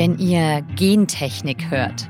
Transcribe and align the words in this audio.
Wenn 0.00 0.16
ihr 0.16 0.62
Gentechnik 0.76 1.70
hört, 1.70 2.08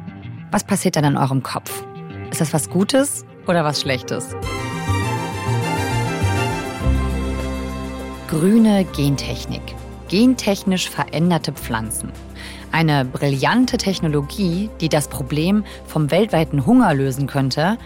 was 0.52 0.62
passiert 0.62 0.94
dann 0.94 1.02
in 1.02 1.16
eurem 1.16 1.42
Kopf? 1.42 1.82
Ist 2.30 2.40
das 2.40 2.52
was 2.52 2.70
Gutes 2.70 3.24
oder 3.48 3.64
was 3.64 3.80
Schlechtes? 3.80 4.28
Grüne 8.28 8.86
Gentechnik. 8.94 9.74
Gentechnisch 10.08 10.88
veränderte 10.88 11.52
Pflanzen. 11.52 12.12
Eine 12.70 13.04
brillante 13.04 13.76
Technologie, 13.76 14.70
die 14.80 14.88
das 14.88 15.08
Problem 15.08 15.64
vom 15.84 16.12
weltweiten 16.12 16.66
Hunger 16.66 16.94
lösen 16.94 17.26
könnte 17.26 17.76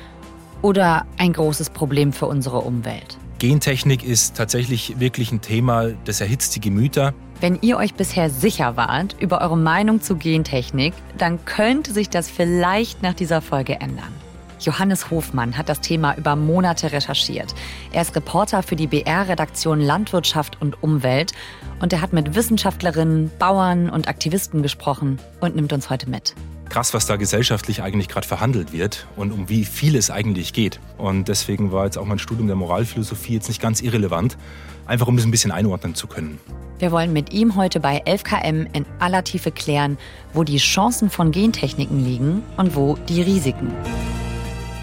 oder 0.61 1.07
ein 1.16 1.32
großes 1.32 1.71
Problem 1.71 2.12
für 2.12 2.27
unsere 2.27 2.61
Umwelt. 2.61 3.16
Gentechnik 3.39 4.05
ist 4.05 4.36
tatsächlich 4.36 5.00
wirklich 5.00 5.32
ein 5.32 5.41
Thema, 5.41 5.93
das 6.05 6.21
erhitzt 6.21 6.57
die 6.57 6.61
Gemüter. 6.61 7.14
Wenn 7.40 7.58
ihr 7.60 7.76
euch 7.76 7.94
bisher 7.94 8.30
sicher 8.30 8.76
wart 8.76 9.16
über 9.20 9.40
eure 9.40 9.58
Meinung 9.58 10.00
zu 10.00 10.16
Gentechnik, 10.16 10.94
dann 11.18 11.44
könnte 11.44 11.92
sich 11.92 12.08
das 12.08 12.30
vielleicht 12.30 13.02
nach 13.02 13.14
dieser 13.14 13.42
Folge 13.42 13.80
ändern. 13.80 14.12
Johannes 14.61 15.11
Hofmann 15.11 15.58
hat 15.58 15.68
das 15.68 15.80
Thema 15.80 16.16
über 16.16 16.36
Monate 16.36 16.92
recherchiert. 16.92 17.54
Er 17.92 18.02
ist 18.02 18.16
Reporter 18.16 18.62
für 18.62 18.76
die 18.76 18.86
BR-Redaktion 18.86 19.80
Landwirtschaft 19.80 20.61
und 20.61 20.82
Umwelt 20.82 21.32
und 21.80 21.92
er 21.92 22.00
hat 22.00 22.12
mit 22.12 22.34
Wissenschaftlerinnen, 22.34 23.30
Bauern 23.39 23.90
und 23.90 24.08
Aktivisten 24.08 24.62
gesprochen 24.62 25.18
und 25.40 25.56
nimmt 25.56 25.72
uns 25.72 25.90
heute 25.90 26.08
mit 26.08 26.34
krass, 26.74 26.92
was 26.92 27.06
da 27.06 27.14
gesellschaftlich 27.14 27.84
eigentlich 27.84 28.08
gerade 28.08 28.26
verhandelt 28.26 28.72
wird 28.72 29.06
und 29.14 29.30
um 29.30 29.48
wie 29.48 29.64
viel 29.64 29.94
es 29.94 30.10
eigentlich 30.10 30.52
geht. 30.52 30.80
Und 30.98 31.28
deswegen 31.28 31.70
war 31.70 31.84
jetzt 31.84 31.96
auch 31.96 32.05
mein 32.05 32.19
Studium 32.19 32.48
der 32.48 32.56
Moralphilosophie 32.56 33.34
jetzt 33.34 33.47
nicht 33.47 33.62
ganz 33.62 33.80
irrelevant, 33.80 34.36
einfach 34.84 35.06
um 35.06 35.16
es 35.16 35.24
ein 35.24 35.30
bisschen 35.30 35.52
einordnen 35.52 35.94
zu 35.94 36.08
können. 36.08 36.41
Wir 36.80 36.91
wollen 36.91 37.12
mit 37.12 37.33
ihm 37.33 37.55
heute 37.55 37.78
bei 37.78 38.02
11KM 38.05 38.66
in 38.72 38.86
aller 38.98 39.22
Tiefe 39.22 39.52
klären, 39.52 39.98
wo 40.33 40.42
die 40.42 40.56
Chancen 40.56 41.10
von 41.10 41.30
Gentechniken 41.30 42.05
liegen 42.05 42.42
und 42.56 42.75
wo 42.75 42.98
die 43.09 43.22
Risiken. 43.22 43.72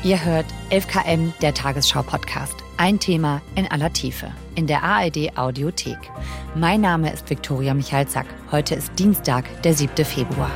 Ihr 0.06 0.24
hört 0.24 0.46
11KM, 0.72 1.34
der 1.42 1.54
Tagesschau-Podcast. 1.54 2.56
Ein 2.78 3.02
Thema 3.02 3.42
in 3.56 3.70
aller 3.70 3.92
Tiefe 3.92 4.32
in 4.56 4.66
der 4.66 4.82
ARD 4.82 5.38
Audiothek. 5.38 6.00
Mein 6.56 6.80
Name 6.80 7.12
ist 7.12 7.30
Viktoria 7.30 7.74
Michalzack. 7.74 8.28
Heute 8.50 8.76
ist 8.76 8.98
Dienstag, 8.98 9.44
der 9.64 9.74
7. 9.74 10.06
Februar. 10.06 10.52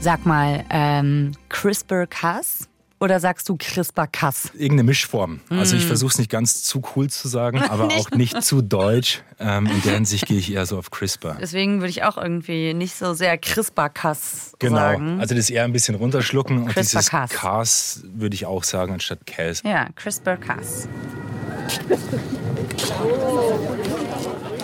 Sag 0.00 0.24
mal, 0.24 0.64
ähm, 0.70 1.32
CRISPR-Cas? 1.50 2.68
Oder 3.00 3.20
sagst 3.20 3.48
du 3.50 3.56
CRISPR-Cas? 3.58 4.52
Irgendeine 4.54 4.84
Mischform. 4.84 5.40
Also 5.50 5.76
ich 5.76 5.84
mm. 5.84 5.88
versuche 5.88 6.10
es 6.10 6.18
nicht 6.18 6.30
ganz 6.30 6.62
zu 6.62 6.82
cool 6.96 7.10
zu 7.10 7.28
sagen, 7.28 7.58
aber 7.68 7.88
auch 7.88 8.10
nicht 8.10 8.42
zu 8.42 8.62
deutsch. 8.62 9.22
Ähm, 9.38 9.66
in 9.66 9.82
der 9.82 9.94
Hinsicht 9.94 10.26
gehe 10.26 10.38
ich 10.38 10.52
eher 10.52 10.64
so 10.64 10.78
auf 10.78 10.90
CRISPR. 10.90 11.36
Deswegen 11.38 11.80
würde 11.80 11.90
ich 11.90 12.02
auch 12.02 12.16
irgendwie 12.16 12.72
nicht 12.72 12.94
so 12.94 13.12
sehr 13.12 13.36
CRISPR-Cas 13.36 14.54
genau. 14.58 14.76
sagen. 14.76 15.06
Genau. 15.06 15.20
Also 15.20 15.34
das 15.34 15.50
eher 15.50 15.64
ein 15.64 15.72
bisschen 15.72 15.96
runterschlucken. 15.96 16.62
Und 16.62 16.76
dieses 16.76 17.10
Cas 17.10 18.02
würde 18.04 18.34
ich 18.34 18.46
auch 18.46 18.64
sagen 18.64 18.94
anstatt 18.94 19.26
Cas. 19.26 19.62
Ja, 19.64 19.88
CRISPR-Cas. 19.96 20.88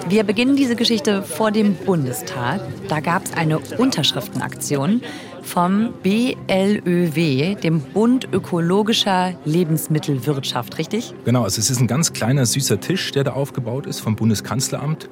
Wir 0.08 0.22
beginnen 0.22 0.54
diese 0.54 0.76
Geschichte 0.76 1.24
vor 1.24 1.50
dem 1.50 1.74
Bundestag. 1.74 2.60
Da 2.88 3.00
gab 3.00 3.24
es 3.24 3.32
eine 3.32 3.58
Unterschriftenaktion 3.58 5.02
vom 5.42 5.94
BLÖW, 6.04 7.56
dem 7.56 7.80
Bund 7.80 8.28
Ökologischer 8.32 9.34
Lebensmittelwirtschaft, 9.44 10.78
richtig? 10.78 11.12
Genau, 11.24 11.42
also 11.42 11.58
es 11.58 11.70
ist 11.70 11.80
ein 11.80 11.88
ganz 11.88 12.12
kleiner, 12.12 12.46
süßer 12.46 12.78
Tisch, 12.78 13.10
der 13.10 13.24
da 13.24 13.32
aufgebaut 13.32 13.86
ist 13.86 13.98
vom 13.98 14.14
Bundeskanzleramt. 14.14 15.08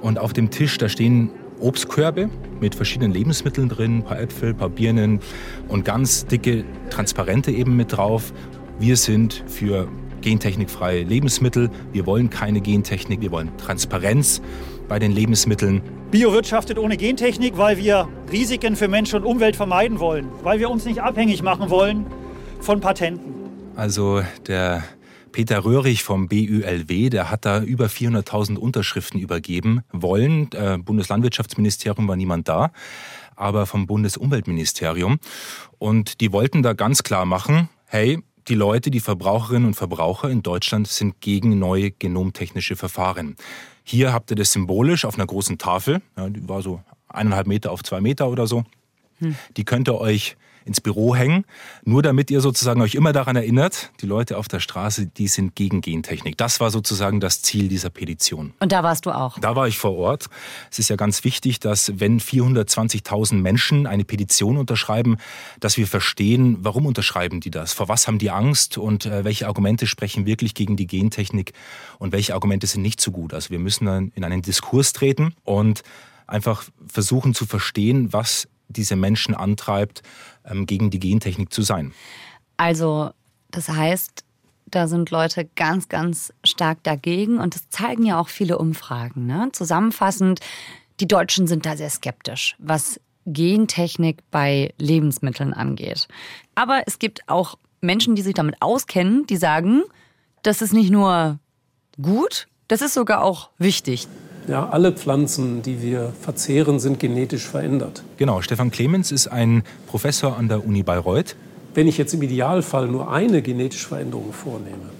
Und 0.00 0.18
auf 0.18 0.32
dem 0.32 0.48
Tisch, 0.48 0.78
da 0.78 0.88
stehen 0.88 1.28
Obstkörbe 1.60 2.30
mit 2.60 2.74
verschiedenen 2.74 3.12
Lebensmitteln 3.12 3.68
drin, 3.68 3.98
ein 3.98 4.04
paar 4.04 4.20
Äpfel, 4.20 4.50
ein 4.50 4.56
paar 4.56 4.70
Birnen 4.70 5.20
und 5.68 5.84
ganz 5.84 6.24
dicke 6.24 6.64
Transparente 6.88 7.50
eben 7.50 7.76
mit 7.76 7.94
drauf. 7.94 8.32
Wir 8.78 8.96
sind 8.96 9.44
für 9.46 9.86
gentechnikfreie 10.22 11.02
Lebensmittel. 11.02 11.70
Wir 11.92 12.06
wollen 12.06 12.30
keine 12.30 12.60
Gentechnik, 12.60 13.20
wir 13.20 13.30
wollen 13.30 13.56
Transparenz 13.56 14.40
bei 14.88 14.98
den 14.98 15.12
Lebensmitteln. 15.12 15.82
Bio 16.10 16.32
wirtschaftet 16.32 16.78
ohne 16.78 16.96
Gentechnik, 16.96 17.56
weil 17.56 17.78
wir 17.78 18.08
Risiken 18.32 18.74
für 18.74 18.88
Mensch 18.88 19.14
und 19.14 19.24
Umwelt 19.24 19.54
vermeiden 19.56 20.00
wollen, 20.00 20.28
weil 20.42 20.58
wir 20.58 20.68
uns 20.68 20.84
nicht 20.84 21.00
abhängig 21.00 21.42
machen 21.42 21.70
wollen 21.70 22.06
von 22.60 22.80
Patenten. 22.80 23.32
Also 23.76 24.22
der 24.46 24.82
Peter 25.32 25.64
Röhrig 25.64 26.02
vom 26.02 26.28
BÜLW, 26.28 27.08
der 27.08 27.30
hat 27.30 27.44
da 27.44 27.62
über 27.62 27.86
400.000 27.86 28.56
Unterschriften 28.56 29.20
übergeben 29.20 29.82
wollen. 29.92 30.50
Äh, 30.52 30.78
Bundeslandwirtschaftsministerium 30.78 32.08
war 32.08 32.16
niemand 32.16 32.48
da, 32.48 32.72
aber 33.36 33.66
vom 33.66 33.86
Bundesumweltministerium. 33.86 35.18
Und 35.78 36.20
die 36.20 36.32
wollten 36.32 36.62
da 36.62 36.72
ganz 36.72 37.02
klar 37.02 37.26
machen, 37.26 37.68
hey, 37.86 38.18
die 38.50 38.56
Leute, 38.56 38.90
die 38.90 39.00
Verbraucherinnen 39.00 39.68
und 39.68 39.74
Verbraucher 39.74 40.28
in 40.28 40.42
Deutschland 40.42 40.88
sind 40.88 41.20
gegen 41.20 41.58
neue 41.58 41.92
genomtechnische 41.92 42.74
Verfahren. 42.76 43.36
Hier 43.84 44.12
habt 44.12 44.30
ihr 44.30 44.36
das 44.36 44.52
symbolisch 44.52 45.04
auf 45.04 45.14
einer 45.14 45.26
großen 45.26 45.56
Tafel, 45.56 46.02
ja, 46.16 46.28
die 46.28 46.46
war 46.48 46.60
so 46.60 46.82
eineinhalb 47.08 47.46
Meter 47.46 47.70
auf 47.70 47.82
zwei 47.82 48.00
Meter 48.00 48.28
oder 48.28 48.46
so. 48.46 48.64
Hm. 49.20 49.36
Die 49.56 49.64
könnt 49.64 49.88
ihr 49.88 49.98
euch 49.98 50.36
ins 50.64 50.80
Büro 50.80 51.14
hängen, 51.14 51.44
nur 51.84 52.02
damit 52.02 52.30
ihr 52.30 52.40
sozusagen 52.40 52.80
euch 52.82 52.94
immer 52.94 53.12
daran 53.12 53.36
erinnert, 53.36 53.92
die 54.00 54.06
Leute 54.06 54.36
auf 54.36 54.48
der 54.48 54.60
Straße, 54.60 55.06
die 55.06 55.28
sind 55.28 55.54
gegen 55.54 55.80
Gentechnik. 55.80 56.36
Das 56.36 56.60
war 56.60 56.70
sozusagen 56.70 57.20
das 57.20 57.42
Ziel 57.42 57.68
dieser 57.68 57.90
Petition. 57.90 58.52
Und 58.60 58.72
da 58.72 58.82
warst 58.82 59.06
du 59.06 59.10
auch? 59.10 59.38
Da 59.38 59.56
war 59.56 59.68
ich 59.68 59.78
vor 59.78 59.96
Ort. 59.96 60.26
Es 60.70 60.78
ist 60.78 60.90
ja 60.90 60.96
ganz 60.96 61.24
wichtig, 61.24 61.60
dass 61.60 61.92
wenn 61.98 62.20
420.000 62.20 63.34
Menschen 63.34 63.86
eine 63.86 64.04
Petition 64.04 64.56
unterschreiben, 64.56 65.16
dass 65.60 65.76
wir 65.76 65.86
verstehen, 65.86 66.58
warum 66.60 66.86
unterschreiben 66.86 67.40
die 67.40 67.50
das, 67.50 67.72
vor 67.72 67.88
was 67.88 68.06
haben 68.06 68.18
die 68.18 68.30
Angst 68.30 68.78
und 68.78 69.06
äh, 69.06 69.24
welche 69.24 69.46
Argumente 69.46 69.86
sprechen 69.86 70.26
wirklich 70.26 70.54
gegen 70.54 70.76
die 70.76 70.86
Gentechnik 70.86 71.52
und 71.98 72.12
welche 72.12 72.34
Argumente 72.34 72.66
sind 72.66 72.82
nicht 72.82 73.00
so 73.00 73.10
gut. 73.10 73.34
Also 73.34 73.50
wir 73.50 73.58
müssen 73.58 73.86
dann 73.86 74.12
in 74.14 74.24
einen 74.24 74.42
Diskurs 74.42 74.92
treten 74.92 75.34
und 75.44 75.82
einfach 76.26 76.64
versuchen 76.86 77.34
zu 77.34 77.44
verstehen, 77.44 78.12
was 78.12 78.48
diese 78.70 78.96
Menschen 78.96 79.34
antreibt, 79.34 80.02
ähm, 80.44 80.66
gegen 80.66 80.90
die 80.90 81.00
Gentechnik 81.00 81.52
zu 81.52 81.62
sein. 81.62 81.92
Also 82.56 83.10
das 83.50 83.68
heißt, 83.68 84.24
da 84.66 84.86
sind 84.86 85.10
Leute 85.10 85.48
ganz, 85.56 85.88
ganz 85.88 86.32
stark 86.44 86.82
dagegen 86.82 87.38
und 87.38 87.54
das 87.54 87.68
zeigen 87.70 88.04
ja 88.04 88.20
auch 88.20 88.28
viele 88.28 88.58
Umfragen. 88.58 89.26
Ne? 89.26 89.48
Zusammenfassend, 89.52 90.40
die 91.00 91.08
Deutschen 91.08 91.46
sind 91.46 91.66
da 91.66 91.76
sehr 91.76 91.90
skeptisch, 91.90 92.54
was 92.58 93.00
Gentechnik 93.26 94.22
bei 94.30 94.72
Lebensmitteln 94.78 95.52
angeht. 95.52 96.08
Aber 96.54 96.82
es 96.86 96.98
gibt 96.98 97.28
auch 97.28 97.56
Menschen, 97.80 98.14
die 98.14 98.22
sich 98.22 98.34
damit 98.34 98.56
auskennen, 98.60 99.26
die 99.26 99.36
sagen, 99.36 99.82
das 100.42 100.62
ist 100.62 100.72
nicht 100.72 100.90
nur 100.90 101.38
gut, 102.00 102.48
das 102.68 102.82
ist 102.82 102.94
sogar 102.94 103.22
auch 103.22 103.50
wichtig. 103.58 104.06
Ja, 104.48 104.68
alle 104.70 104.92
Pflanzen, 104.92 105.62
die 105.62 105.82
wir 105.82 106.12
verzehren, 106.20 106.80
sind 106.80 106.98
genetisch 106.98 107.46
verändert. 107.46 108.02
Genau, 108.16 108.40
Stefan 108.40 108.70
Clemens 108.70 109.12
ist 109.12 109.28
ein 109.28 109.62
Professor 109.86 110.36
an 110.36 110.48
der 110.48 110.66
Uni 110.66 110.82
Bayreuth. 110.82 111.36
Wenn 111.74 111.86
ich 111.86 111.98
jetzt 111.98 112.14
im 112.14 112.22
Idealfall 112.22 112.88
nur 112.88 113.12
eine 113.12 113.42
genetische 113.42 113.88
Veränderung 113.88 114.32
vornehme, 114.32 114.90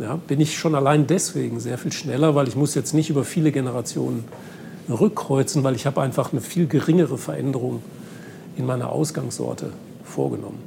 ja, 0.00 0.18
bin 0.26 0.40
ich 0.40 0.58
schon 0.58 0.74
allein 0.74 1.06
deswegen 1.06 1.60
sehr 1.60 1.78
viel 1.78 1.92
schneller, 1.92 2.34
weil 2.34 2.48
ich 2.48 2.56
muss 2.56 2.74
jetzt 2.74 2.94
nicht 2.94 3.10
über 3.10 3.24
viele 3.24 3.52
Generationen 3.52 4.24
rückkreuzen, 4.88 5.64
weil 5.64 5.74
ich 5.74 5.86
habe 5.86 6.00
einfach 6.00 6.32
eine 6.32 6.40
viel 6.40 6.66
geringere 6.66 7.18
Veränderung 7.18 7.82
in 8.56 8.64
meiner 8.66 8.90
Ausgangssorte 8.90 9.70
vorgenommen. 10.04 10.58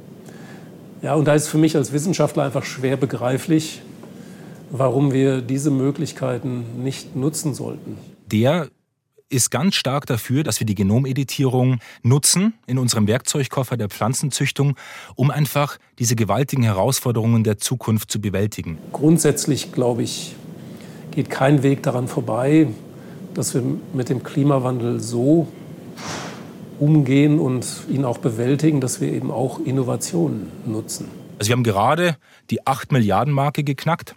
Ja, 1.02 1.14
und 1.14 1.26
da 1.26 1.34
ist 1.34 1.48
für 1.48 1.58
mich 1.58 1.76
als 1.76 1.92
Wissenschaftler 1.92 2.44
einfach 2.44 2.64
schwer 2.64 2.96
begreiflich, 2.96 3.82
warum 4.70 5.12
wir 5.12 5.42
diese 5.42 5.70
Möglichkeiten 5.70 6.82
nicht 6.82 7.16
nutzen 7.16 7.52
sollten 7.52 8.11
der 8.32 8.68
ist 9.32 9.50
ganz 9.50 9.74
stark 9.74 10.06
dafür, 10.06 10.42
dass 10.42 10.60
wir 10.60 10.66
die 10.66 10.74
Genomeditierung 10.74 11.78
nutzen 12.02 12.54
in 12.66 12.78
unserem 12.78 13.06
Werkzeugkoffer 13.06 13.76
der 13.76 13.88
Pflanzenzüchtung, 13.88 14.76
um 15.14 15.30
einfach 15.30 15.78
diese 15.98 16.16
gewaltigen 16.16 16.62
Herausforderungen 16.62 17.42
der 17.42 17.58
Zukunft 17.58 18.10
zu 18.10 18.20
bewältigen. 18.20 18.78
Grundsätzlich, 18.92 19.72
glaube 19.72 20.02
ich, 20.02 20.34
geht 21.12 21.30
kein 21.30 21.62
Weg 21.62 21.82
daran 21.82 22.08
vorbei, 22.08 22.68
dass 23.34 23.54
wir 23.54 23.62
mit 23.94 24.10
dem 24.10 24.22
Klimawandel 24.22 25.00
so 25.00 25.48
umgehen 26.78 27.38
und 27.38 27.66
ihn 27.88 28.04
auch 28.04 28.18
bewältigen, 28.18 28.80
dass 28.80 29.00
wir 29.00 29.10
eben 29.12 29.30
auch 29.30 29.60
Innovationen 29.60 30.48
nutzen. 30.66 31.08
Also 31.38 31.48
wir 31.48 31.56
haben 31.56 31.64
gerade 31.64 32.16
die 32.50 32.66
8 32.66 32.92
Milliarden 32.92 33.32
Marke 33.32 33.64
geknackt 33.64 34.14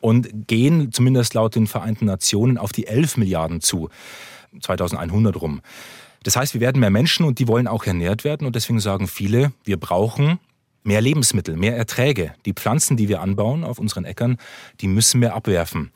und 0.00 0.46
gehen 0.46 0.92
zumindest 0.92 1.34
laut 1.34 1.54
den 1.54 1.66
Vereinten 1.66 2.06
Nationen 2.06 2.58
auf 2.58 2.72
die 2.72 2.86
11 2.86 3.16
Milliarden 3.16 3.60
zu, 3.60 3.88
2100 4.60 5.40
rum. 5.40 5.60
Das 6.22 6.36
heißt, 6.36 6.54
wir 6.54 6.60
werden 6.60 6.80
mehr 6.80 6.90
Menschen 6.90 7.24
und 7.24 7.38
die 7.38 7.48
wollen 7.48 7.66
auch 7.66 7.84
ernährt 7.84 8.24
werden 8.24 8.46
und 8.46 8.56
deswegen 8.56 8.80
sagen 8.80 9.06
viele, 9.08 9.52
wir 9.64 9.78
brauchen 9.78 10.38
mehr 10.82 11.00
Lebensmittel, 11.00 11.56
mehr 11.56 11.76
Erträge. 11.76 12.34
Die 12.44 12.52
Pflanzen, 12.52 12.96
die 12.96 13.08
wir 13.08 13.20
anbauen 13.20 13.64
auf 13.64 13.78
unseren 13.78 14.04
Äckern, 14.04 14.38
die 14.80 14.88
müssen 14.88 15.20
wir 15.20 15.34
abwerfen. 15.34 15.92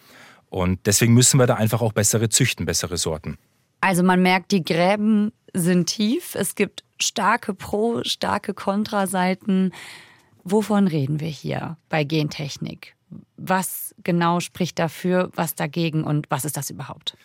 Und 0.48 0.80
deswegen 0.86 1.14
müssen 1.14 1.40
wir 1.40 1.46
da 1.46 1.54
einfach 1.54 1.80
auch 1.80 1.92
bessere 1.92 2.28
züchten, 2.28 2.66
bessere 2.66 2.98
Sorten. 2.98 3.38
Also 3.80 4.02
man 4.02 4.22
merkt, 4.22 4.52
die 4.52 4.62
Gräben 4.62 5.32
sind 5.54 5.86
tief. 5.86 6.34
Es 6.34 6.54
gibt 6.54 6.84
starke 7.00 7.54
Pro-, 7.54 8.04
starke 8.04 8.54
Kontraseiten. 8.54 9.72
Wovon 10.44 10.86
reden 10.88 11.20
wir 11.20 11.28
hier 11.28 11.76
bei 11.88 12.04
Gentechnik? 12.04 12.94
Was 13.36 13.94
genau 14.04 14.40
spricht 14.40 14.78
dafür, 14.78 15.30
was 15.34 15.54
dagegen 15.54 16.04
und 16.04 16.26
was 16.30 16.44
ist 16.44 16.56
das 16.56 16.70
überhaupt? 16.70 17.16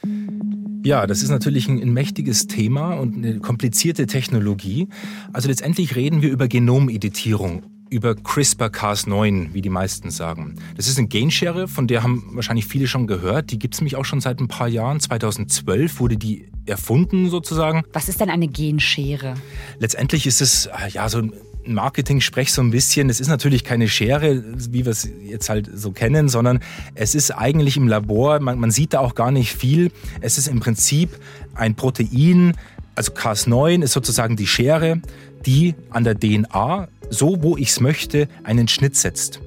Ja, 0.84 1.06
das 1.06 1.22
ist 1.22 1.30
natürlich 1.30 1.68
ein, 1.68 1.82
ein, 1.82 1.94
mächtiges 1.94 2.48
Thema 2.48 2.94
und 2.96 3.16
eine 3.16 3.40
komplizierte 3.40 4.08
Technologie. 4.08 4.88
Also 5.34 5.48
letztendlich 5.48 5.96
reden 5.96 6.22
wir 6.22 6.30
über 6.30 6.48
Genomeditierung, 6.48 7.64
über 7.90 8.12
CRISPR-Cas9, 8.12 9.54
wie 9.54 9.62
die 9.62 9.70
meisten 9.70 10.12
sagen. 10.12 10.56
Das 10.76 10.88
ist 10.88 10.98
eine 10.98 11.08
Genschere, 11.08 11.68
von 11.68 11.88
der 11.88 12.04
haben 12.04 12.32
wahrscheinlich 12.34 12.66
viele 12.66 12.88
schon 12.88 13.08
gehört. 13.08 13.52
Die 13.52 13.60
gibt 13.60 13.76
es 13.76 13.82
nämlich 13.82 13.96
auch 13.96 14.06
schon 14.06 14.22
seit 14.22 14.40
ein 14.40 14.48
paar 14.48 14.68
Jahren. 14.68 15.00
2012 15.00 16.00
wurde 16.00 16.18
die 16.18 16.50
erfunden 16.66 17.30
sozusagen. 17.30 17.84
Was 17.94 18.10
ist 18.10 18.20
denn 18.20 18.30
eine 18.30 18.48
Genschere? 18.48 19.36
Letztendlich 19.80 20.28
ist 20.28 20.42
es 20.42 20.70
ja 20.90 21.08
so 21.10 21.20
ein 21.20 21.34
Marketing-Sprech 21.74 22.52
so 22.52 22.62
ein 22.62 22.72
bisschen. 22.72 23.10
Es 23.10 23.20
ist 23.20 23.28
natürlich 23.28 23.64
keine 23.64 23.88
Schere, 23.88 24.44
wie 24.72 24.86
wir 24.86 24.92
es 24.92 25.08
jetzt 25.24 25.50
halt 25.50 25.70
so 25.74 25.92
kennen, 25.92 26.30
sondern 26.30 26.60
es 26.96 27.16
ist 27.16 27.32
eigentlich 27.32 27.78
im 27.78 27.88
Labor, 27.88 28.40
man, 28.40 28.60
man 28.60 28.72
sieht 28.72 28.94
da 28.94 29.00
auch 29.00 29.16
gar 29.16 29.32
nicht 29.32 29.54
viel. 29.54 29.92
Es 30.22 30.38
ist 30.38 30.48
im 30.48 30.60
Prinzip 30.60 31.18
ein 31.56 31.76
Protein, 31.76 32.54
also 32.96 33.12
Cas9 33.12 33.84
ist 33.84 33.94
sozusagen 33.94 34.36
die 34.36 34.48
Schere, 34.48 35.02
die 35.46 35.76
an 35.92 36.04
der 36.04 36.20
DNA, 36.20 36.88
so 37.10 37.44
wo 37.44 37.56
ich 37.56 37.70
es 37.70 37.80
möchte, 37.80 38.28
einen 38.44 38.68
Schnitt 38.68 38.96
setzt. 38.96 39.40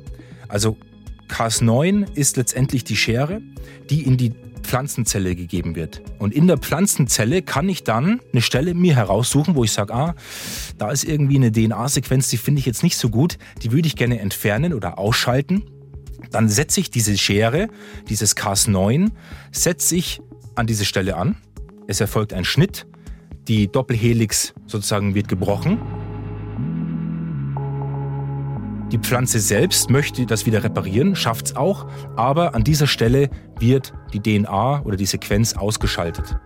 Also 0.49 0.77
Cas9 1.29 2.15
ist 2.15 2.37
letztendlich 2.37 2.85
die 2.85 2.97
Schere, 2.97 3.41
die 3.89 4.03
in 4.03 4.17
die 4.17 4.33
Pflanzenzelle 4.71 5.35
gegeben 5.35 5.75
wird. 5.75 6.01
Und 6.21 6.33
in 6.33 6.47
der 6.47 6.57
Pflanzenzelle 6.57 7.43
kann 7.43 7.69
ich 7.69 7.83
dann 7.83 8.21
eine 8.33 8.41
Stelle 8.41 8.73
mir 8.73 8.95
heraussuchen, 8.95 9.57
wo 9.57 9.65
ich 9.65 9.73
sage, 9.73 9.93
ah, 9.93 10.15
da 10.79 10.93
ist 10.93 11.03
irgendwie 11.03 11.35
eine 11.35 11.51
DNA-Sequenz, 11.51 12.29
die 12.29 12.37
finde 12.37 12.61
ich 12.61 12.67
jetzt 12.67 12.85
nicht 12.85 12.97
so 12.97 13.09
gut, 13.09 13.37
die 13.63 13.73
würde 13.73 13.89
ich 13.89 13.97
gerne 13.97 14.21
entfernen 14.21 14.73
oder 14.73 14.97
ausschalten. 14.97 15.65
Dann 16.31 16.49
setze 16.49 16.79
ich 16.79 16.89
diese 16.89 17.19
Schere, 17.19 17.67
dieses 18.09 18.37
Cas9, 18.37 19.11
setze 19.51 19.97
ich 19.97 20.21
an 20.55 20.69
diese 20.69 20.85
Stelle 20.85 21.17
an. 21.17 21.37
Es 21.89 22.01
erfolgt 22.01 22.33
ein 22.33 22.45
Schnitt. 22.45 22.87
Die 23.49 23.67
Doppelhelix 23.67 24.55
sozusagen 24.69 25.17
wird 25.17 25.27
gebrochen 25.27 25.79
die 28.91 28.99
Pflanze 28.99 29.39
selbst 29.39 29.89
möchte 29.89 30.27
das 30.27 30.47
wieder 30.47 30.65
reparieren, 30.65 31.15
schafft 31.15 31.47
es 31.47 31.57
auch, 31.57 31.87
aber 32.17 32.55
an 32.55 32.65
dieser 32.65 32.87
Stelle 32.87 33.31
wird 33.59 33.93
die 34.13 34.21
DNA 34.21 34.83
oder 34.83 34.97
die 34.97 35.07
Sequenz 35.07 35.55
ausgeschaltet. 35.55 36.37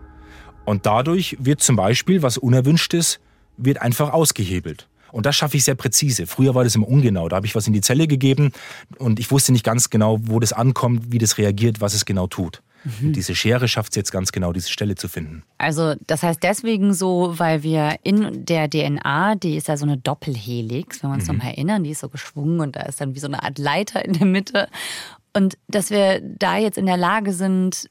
Und 0.65 0.87
dadurch 0.87 1.37
wird 1.41 1.61
zum 1.61 1.77
Beispiel 1.77 2.23
was 2.23 2.37
Unerwünschtes, 2.37 3.21
wird 3.57 3.81
einfach 3.81 4.13
ausgehebelt. 4.13 4.89
Und 5.13 5.27
das 5.27 5.37
schaffe 5.37 5.57
ich 5.57 5.65
sehr 5.65 5.77
präzise. 5.77 6.27
Früher 6.27 6.57
war 6.57 6.65
das 6.65 6.75
immer 6.75 6.89
ungenau. 6.89 7.29
Da 7.29 7.37
habe 7.37 7.47
ich 7.47 7.55
was 7.55 7.69
in 7.69 7.73
die 7.73 7.81
Zelle 7.81 8.09
gegeben 8.09 8.51
und 8.99 9.21
ich 9.21 9.31
wusste 9.31 9.53
nicht 9.53 9.65
ganz 9.65 9.89
genau, 9.89 10.19
wo 10.23 10.41
das 10.41 10.53
ankommt, 10.53 11.13
wie 11.13 11.19
das 11.19 11.39
reagiert, 11.39 11.81
was 11.81 11.95
es 11.95 12.05
genau 12.05 12.27
tut. 12.27 12.64
Mhm. 12.85 13.13
diese 13.13 13.35
Schere 13.35 13.69
schafft 13.69 13.93
es 13.93 13.97
jetzt 13.97 14.13
ganz 14.13 14.33
genau, 14.33 14.53
diese 14.53 14.71
Stelle 14.71 14.95
zu 14.95 15.09
finden. 15.09 15.43
Also 15.59 15.95
das 16.07 16.23
heißt 16.23 16.43
deswegen 16.43 16.93
so, 16.95 17.35
weil 17.39 17.63
wir 17.63 17.97
in 18.03 18.45
der 18.45 18.69
DNA, 18.69 19.37
die 19.37 19.57
ist 19.57 19.69
ja 19.69 19.77
so 19.77 19.85
eine 19.85 19.97
Doppelhelix, 19.97 21.03
wenn 21.03 21.11
wir 21.11 21.15
uns 21.15 21.27
mhm. 21.27 21.37
nochmal 21.37 21.53
erinnern, 21.53 21.85
die 21.85 21.91
ist 21.91 22.01
so 22.01 22.09
geschwungen 22.09 22.61
und 22.61 22.77
da 22.77 22.83
ist 22.83 23.01
dann 23.01 23.15
wie 23.15 23.21
so 23.21 23.27
eine 23.27 23.43
Art 23.43 23.59
Leiter 23.59 24.05
in 24.05 24.13
der 24.13 24.27
Mitte. 24.27 24.69
Und 25.33 25.57
dass 25.69 25.91
wir 25.91 26.21
da 26.21 26.59
jetzt 26.59 26.79
in 26.79 26.87
der 26.87 26.97
Lage 26.97 27.33
sind, 27.33 27.89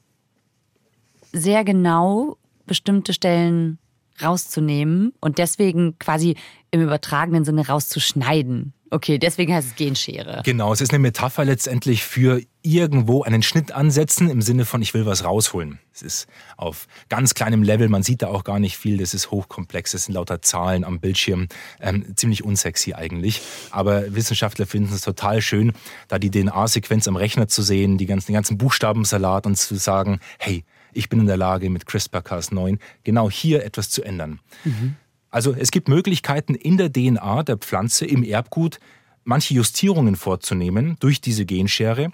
sehr 1.32 1.64
genau 1.64 2.38
bestimmte 2.66 3.12
Stellen 3.12 3.78
rauszunehmen 4.22 5.12
und 5.20 5.38
deswegen 5.38 5.98
quasi 5.98 6.36
im 6.70 6.82
übertragenen 6.82 7.44
Sinne 7.44 7.66
rauszuschneiden. 7.66 8.72
Okay, 8.94 9.18
deswegen 9.18 9.52
heißt 9.52 9.70
es 9.70 9.74
Genschere. 9.74 10.42
Genau, 10.44 10.72
es 10.72 10.80
ist 10.80 10.92
eine 10.92 11.00
Metapher 11.00 11.44
letztendlich 11.44 12.04
für 12.04 12.40
irgendwo 12.62 13.24
einen 13.24 13.42
Schnitt 13.42 13.72
ansetzen 13.72 14.30
im 14.30 14.40
Sinne 14.40 14.64
von, 14.64 14.82
ich 14.82 14.94
will 14.94 15.04
was 15.04 15.24
rausholen. 15.24 15.80
Es 15.92 16.00
ist 16.00 16.28
auf 16.56 16.86
ganz 17.08 17.34
kleinem 17.34 17.64
Level, 17.64 17.88
man 17.88 18.04
sieht 18.04 18.22
da 18.22 18.28
auch 18.28 18.44
gar 18.44 18.60
nicht 18.60 18.76
viel, 18.76 18.98
das 18.98 19.12
ist 19.12 19.32
hochkomplex, 19.32 19.94
es 19.94 20.04
sind 20.04 20.14
lauter 20.14 20.42
Zahlen 20.42 20.84
am 20.84 21.00
Bildschirm, 21.00 21.48
ähm, 21.80 22.14
ziemlich 22.14 22.44
unsexy 22.44 22.94
eigentlich. 22.94 23.40
Aber 23.72 24.14
Wissenschaftler 24.14 24.64
finden 24.64 24.94
es 24.94 25.00
total 25.00 25.42
schön, 25.42 25.72
da 26.06 26.20
die 26.20 26.30
DNA-Sequenz 26.30 27.08
am 27.08 27.16
Rechner 27.16 27.48
zu 27.48 27.62
sehen, 27.62 27.98
die 27.98 28.06
ganzen, 28.06 28.28
den 28.28 28.34
ganzen 28.34 28.58
Buchstabensalat 28.58 29.44
und 29.44 29.56
zu 29.56 29.74
sagen, 29.74 30.20
hey, 30.38 30.62
ich 30.92 31.08
bin 31.08 31.18
in 31.18 31.26
der 31.26 31.36
Lage, 31.36 31.68
mit 31.68 31.86
CRISPR-Cas9 31.86 32.78
genau 33.02 33.28
hier 33.28 33.64
etwas 33.64 33.90
zu 33.90 34.04
ändern. 34.04 34.38
Mhm. 34.62 34.94
Also 35.34 35.52
es 35.52 35.72
gibt 35.72 35.88
Möglichkeiten 35.88 36.54
in 36.54 36.76
der 36.76 36.92
DNA 36.92 37.42
der 37.42 37.56
Pflanze 37.56 38.06
im 38.06 38.22
Erbgut 38.22 38.78
manche 39.24 39.52
Justierungen 39.54 40.14
vorzunehmen 40.14 40.94
durch 41.00 41.20
diese 41.20 41.44
Genschere, 41.44 42.12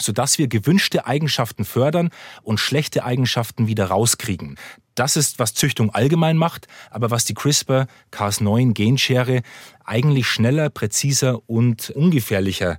sodass 0.00 0.38
wir 0.38 0.48
gewünschte 0.48 1.06
Eigenschaften 1.06 1.66
fördern 1.66 2.08
und 2.42 2.58
schlechte 2.58 3.04
Eigenschaften 3.04 3.66
wieder 3.66 3.88
rauskriegen. 3.88 4.56
Das 4.94 5.16
ist, 5.16 5.38
was 5.38 5.52
Züchtung 5.52 5.90
allgemein 5.90 6.38
macht, 6.38 6.66
aber 6.90 7.10
was 7.10 7.26
die 7.26 7.34
CRISPR-Cas9 7.34 8.72
Genschere 8.72 9.42
eigentlich 9.84 10.26
schneller, 10.26 10.70
präziser 10.70 11.46
und 11.46 11.90
ungefährlicher 11.90 12.78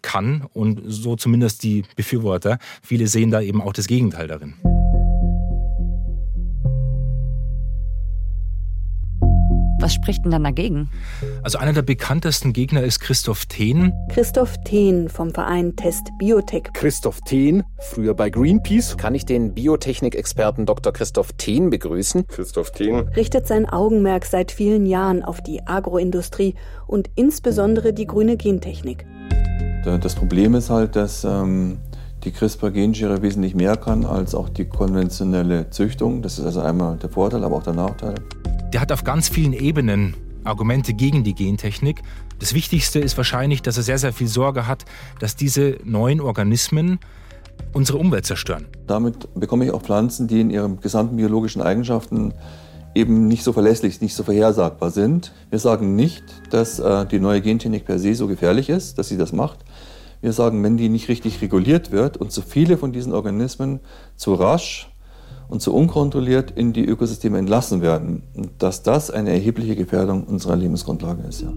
kann 0.00 0.46
und 0.52 0.80
so 0.86 1.16
zumindest 1.16 1.64
die 1.64 1.82
Befürworter. 1.96 2.58
Viele 2.84 3.08
sehen 3.08 3.32
da 3.32 3.40
eben 3.40 3.60
auch 3.60 3.72
das 3.72 3.88
Gegenteil 3.88 4.28
darin. 4.28 4.54
Was 9.84 9.92
spricht 9.92 10.24
denn 10.24 10.30
dann 10.30 10.44
dagegen? 10.44 10.88
Also 11.42 11.58
einer 11.58 11.74
der 11.74 11.82
bekanntesten 11.82 12.54
Gegner 12.54 12.82
ist 12.82 13.00
Christoph 13.00 13.44
Thehn. 13.44 13.92
Christoph 14.08 14.56
Thehn 14.64 15.10
vom 15.10 15.30
Verein 15.30 15.76
Test 15.76 16.08
Biotech. 16.18 16.70
Christoph 16.72 17.20
Thehn, 17.20 17.64
früher 17.80 18.14
bei 18.14 18.30
Greenpeace. 18.30 18.96
Kann 18.96 19.14
ich 19.14 19.26
den 19.26 19.52
Biotechnik-Experten 19.52 20.64
Dr. 20.64 20.90
Christoph 20.90 21.34
Thehn 21.34 21.68
begrüßen? 21.68 22.26
Christoph 22.28 22.70
Thehn 22.70 23.08
richtet 23.08 23.46
sein 23.46 23.68
Augenmerk 23.68 24.24
seit 24.24 24.52
vielen 24.52 24.86
Jahren 24.86 25.22
auf 25.22 25.42
die 25.42 25.66
Agroindustrie 25.66 26.54
und 26.86 27.10
insbesondere 27.14 27.92
die 27.92 28.06
grüne 28.06 28.38
Gentechnik. 28.38 29.04
Das 29.84 30.14
Problem 30.14 30.54
ist 30.54 30.70
halt, 30.70 30.96
dass 30.96 31.24
ähm, 31.24 31.76
die 32.24 32.32
CRISPR-Genschere 32.32 33.20
wesentlich 33.20 33.54
mehr 33.54 33.76
kann 33.76 34.06
als 34.06 34.34
auch 34.34 34.48
die 34.48 34.64
konventionelle 34.64 35.68
Züchtung. 35.68 36.22
Das 36.22 36.38
ist 36.38 36.46
also 36.46 36.62
einmal 36.62 36.96
der 36.96 37.10
Vorteil, 37.10 37.44
aber 37.44 37.56
auch 37.56 37.64
der 37.64 37.74
Nachteil 37.74 38.14
der 38.74 38.80
hat 38.80 38.90
auf 38.90 39.04
ganz 39.04 39.28
vielen 39.28 39.52
Ebenen 39.52 40.16
Argumente 40.42 40.94
gegen 40.94 41.22
die 41.22 41.32
Gentechnik. 41.32 42.02
Das 42.40 42.54
Wichtigste 42.54 42.98
ist 42.98 43.16
wahrscheinlich, 43.16 43.62
dass 43.62 43.76
er 43.76 43.84
sehr, 43.84 43.98
sehr 43.98 44.12
viel 44.12 44.26
Sorge 44.26 44.66
hat, 44.66 44.84
dass 45.20 45.36
diese 45.36 45.78
neuen 45.84 46.20
Organismen 46.20 46.98
unsere 47.72 47.98
Umwelt 47.98 48.26
zerstören. 48.26 48.66
Damit 48.88 49.32
bekomme 49.34 49.64
ich 49.64 49.70
auch 49.70 49.80
Pflanzen, 49.80 50.26
die 50.26 50.40
in 50.40 50.50
ihren 50.50 50.80
gesamten 50.80 51.16
biologischen 51.16 51.62
Eigenschaften 51.62 52.34
eben 52.96 53.28
nicht 53.28 53.44
so 53.44 53.52
verlässlich, 53.52 54.00
nicht 54.00 54.16
so 54.16 54.24
vorhersagbar 54.24 54.90
sind. 54.90 55.32
Wir 55.50 55.60
sagen 55.60 55.94
nicht, 55.94 56.24
dass 56.50 56.80
äh, 56.80 57.06
die 57.06 57.20
neue 57.20 57.40
Gentechnik 57.42 57.84
per 57.84 58.00
se 58.00 58.16
so 58.16 58.26
gefährlich 58.26 58.70
ist, 58.70 58.98
dass 58.98 59.08
sie 59.08 59.16
das 59.16 59.32
macht. 59.32 59.60
Wir 60.20 60.32
sagen, 60.32 60.64
wenn 60.64 60.76
die 60.76 60.88
nicht 60.88 61.08
richtig 61.08 61.40
reguliert 61.42 61.92
wird 61.92 62.16
und 62.16 62.32
zu 62.32 62.42
viele 62.42 62.76
von 62.76 62.92
diesen 62.92 63.12
Organismen 63.12 63.78
zu 64.16 64.34
rasch 64.34 64.90
und 65.48 65.60
zu 65.60 65.74
unkontrolliert 65.74 66.50
in 66.50 66.72
die 66.72 66.84
Ökosysteme 66.84 67.38
entlassen 67.38 67.80
werden. 67.80 68.22
Und 68.34 68.50
dass 68.58 68.82
das 68.82 69.10
eine 69.10 69.30
erhebliche 69.30 69.76
Gefährdung 69.76 70.24
unserer 70.24 70.56
Lebensgrundlage 70.56 71.22
ist. 71.22 71.42
Ja. 71.42 71.52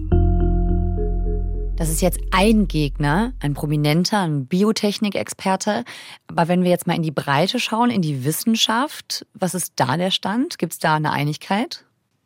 Das 1.76 1.90
ist 1.90 2.02
jetzt 2.02 2.18
ein 2.32 2.66
Gegner, 2.66 3.34
ein 3.38 3.54
prominenter, 3.54 4.20
ein 4.22 4.46
Biotechnikexperte. 4.46 5.84
Aber 6.26 6.48
wenn 6.48 6.64
wir 6.64 6.70
jetzt 6.70 6.88
mal 6.88 6.96
in 6.96 7.04
die 7.04 7.12
Breite 7.12 7.60
schauen, 7.60 7.90
in 7.90 8.02
die 8.02 8.24
Wissenschaft, 8.24 9.24
was 9.32 9.54
ist 9.54 9.74
da 9.76 9.96
der 9.96 10.10
Stand? 10.10 10.58
Gibt 10.58 10.72
es 10.72 10.80
da 10.80 10.96
eine 10.96 11.12
Einigkeit? 11.12 11.84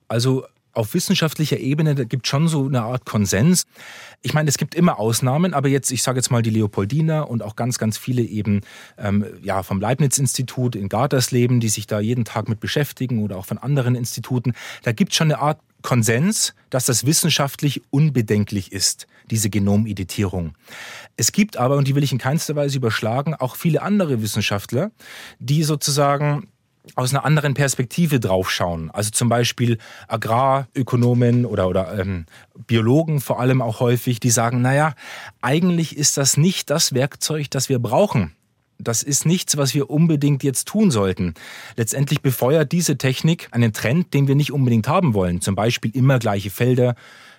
Also 0.09 0.45
auf 0.73 0.95
wissenschaftlicher 0.95 1.59
Ebene 1.59 1.95
gibt 2.07 2.27
es 2.27 2.31
schon 2.31 2.49
so 2.49 2.67
eine 2.67 2.83
Art 2.83 3.05
Konsens. 3.05 3.65
Ich 4.23 4.35
meine, 4.35 4.49
es 4.49 4.59
gibt 4.59 4.75
immer 4.75 4.99
Ausnahmen, 4.99 5.55
aber 5.55 5.69
jetzt, 5.69 5.91
ich 5.91 6.03
sage 6.03 6.19
jetzt 6.19 6.31
mal 6.31 6.43
die 6.43 6.51
Leopoldina 6.51 7.23
und 7.23 7.43
auch 7.43 7.57
ganz, 7.57 7.79
ganz 7.79 7.99
viele 7.99 8.23
eben 8.23 8.63
ähm, 8.99 9.27
ja, 9.43 9.63
vom 9.63 9.81
Leibniz-Institut 9.81 10.77
in 10.77 10.89
Gartersleben, 10.89 11.61
die 11.61 11.69
sich 11.69 11.87
da 11.87 12.01
jeden 12.01 12.25
Tag 12.25 12.49
mit 12.49 12.61
beschäftigen 12.61 13.23
oder 13.23 13.37
auch 13.37 13.47
von 13.47 13.59
anderen 13.59 13.95
Instituten. 13.95 14.55
Da 14.83 14.93
gibt 14.93 15.15
schon 15.15 15.31
eine 15.31 15.41
Art 15.41 15.61
Konsens, 15.83 16.55
dass 16.71 16.87
das 16.87 17.05
wissenschaftlich 17.05 17.83
unbedenklich 17.91 18.73
ist, 18.73 19.07
diese 19.31 19.51
Genomeditierung. 19.51 20.55
Es 21.17 21.33
gibt 21.33 21.57
aber, 21.57 21.77
und 21.77 21.89
die 21.89 21.95
will 21.95 22.05
ich 22.05 22.13
in 22.13 22.19
keinster 22.19 22.57
Weise 22.57 22.79
überschlagen, 22.79 23.35
auch 23.35 23.57
viele 23.57 23.83
andere 23.83 24.23
Wissenschaftler, 24.23 24.93
die 25.41 25.65
sozusagen 25.65 26.49
aus 26.95 27.15
einer 27.15 27.25
anderen 27.25 27.55
Perspektive 27.55 28.21
draufschauen. 28.21 28.91
Also 28.91 29.11
zum 29.11 29.29
Beispiel 29.29 29.79
Agrarökonomen 30.09 31.47
oder, 31.47 31.69
oder 31.69 31.99
ähm, 31.99 32.27
Biologen 32.67 33.21
vor 33.21 33.41
allem 33.41 33.63
auch 33.63 33.81
häufig, 33.81 34.21
die 34.21 34.31
sagen, 34.31 34.63
naja, 34.63 34.95
eigentlich 35.41 35.97
ist 35.97 36.17
das 36.17 36.37
nicht 36.37 36.71
das 36.71 36.93
Werkzeug, 36.93 37.51
das 37.51 37.69
wir 37.69 37.79
brauchen 37.79 38.35
das 38.85 39.03
ist 39.03 39.27
nichts, 39.27 39.57
was 39.57 39.75
wir 39.75 39.91
unbedingt 39.91 40.43
jetzt 40.43 40.69
tun 40.69 40.91
sollten. 40.91 41.35
Letztendlich 41.77 42.21
befeuert 42.21 42.73
diese 42.73 42.99
Technik 42.99 43.49
einen 43.53 43.73
Trend, 43.73 44.15
den 44.15 44.29
wir 44.29 44.35
nicht 44.35 44.53
unbedingt 44.53 44.89
haben 44.89 45.15
wollen. 45.15 45.41
Zum 45.41 45.55
Beispiel 45.55 45.95
immer 45.95 46.19
gleiche 46.19 46.51
Felder, 46.51 46.95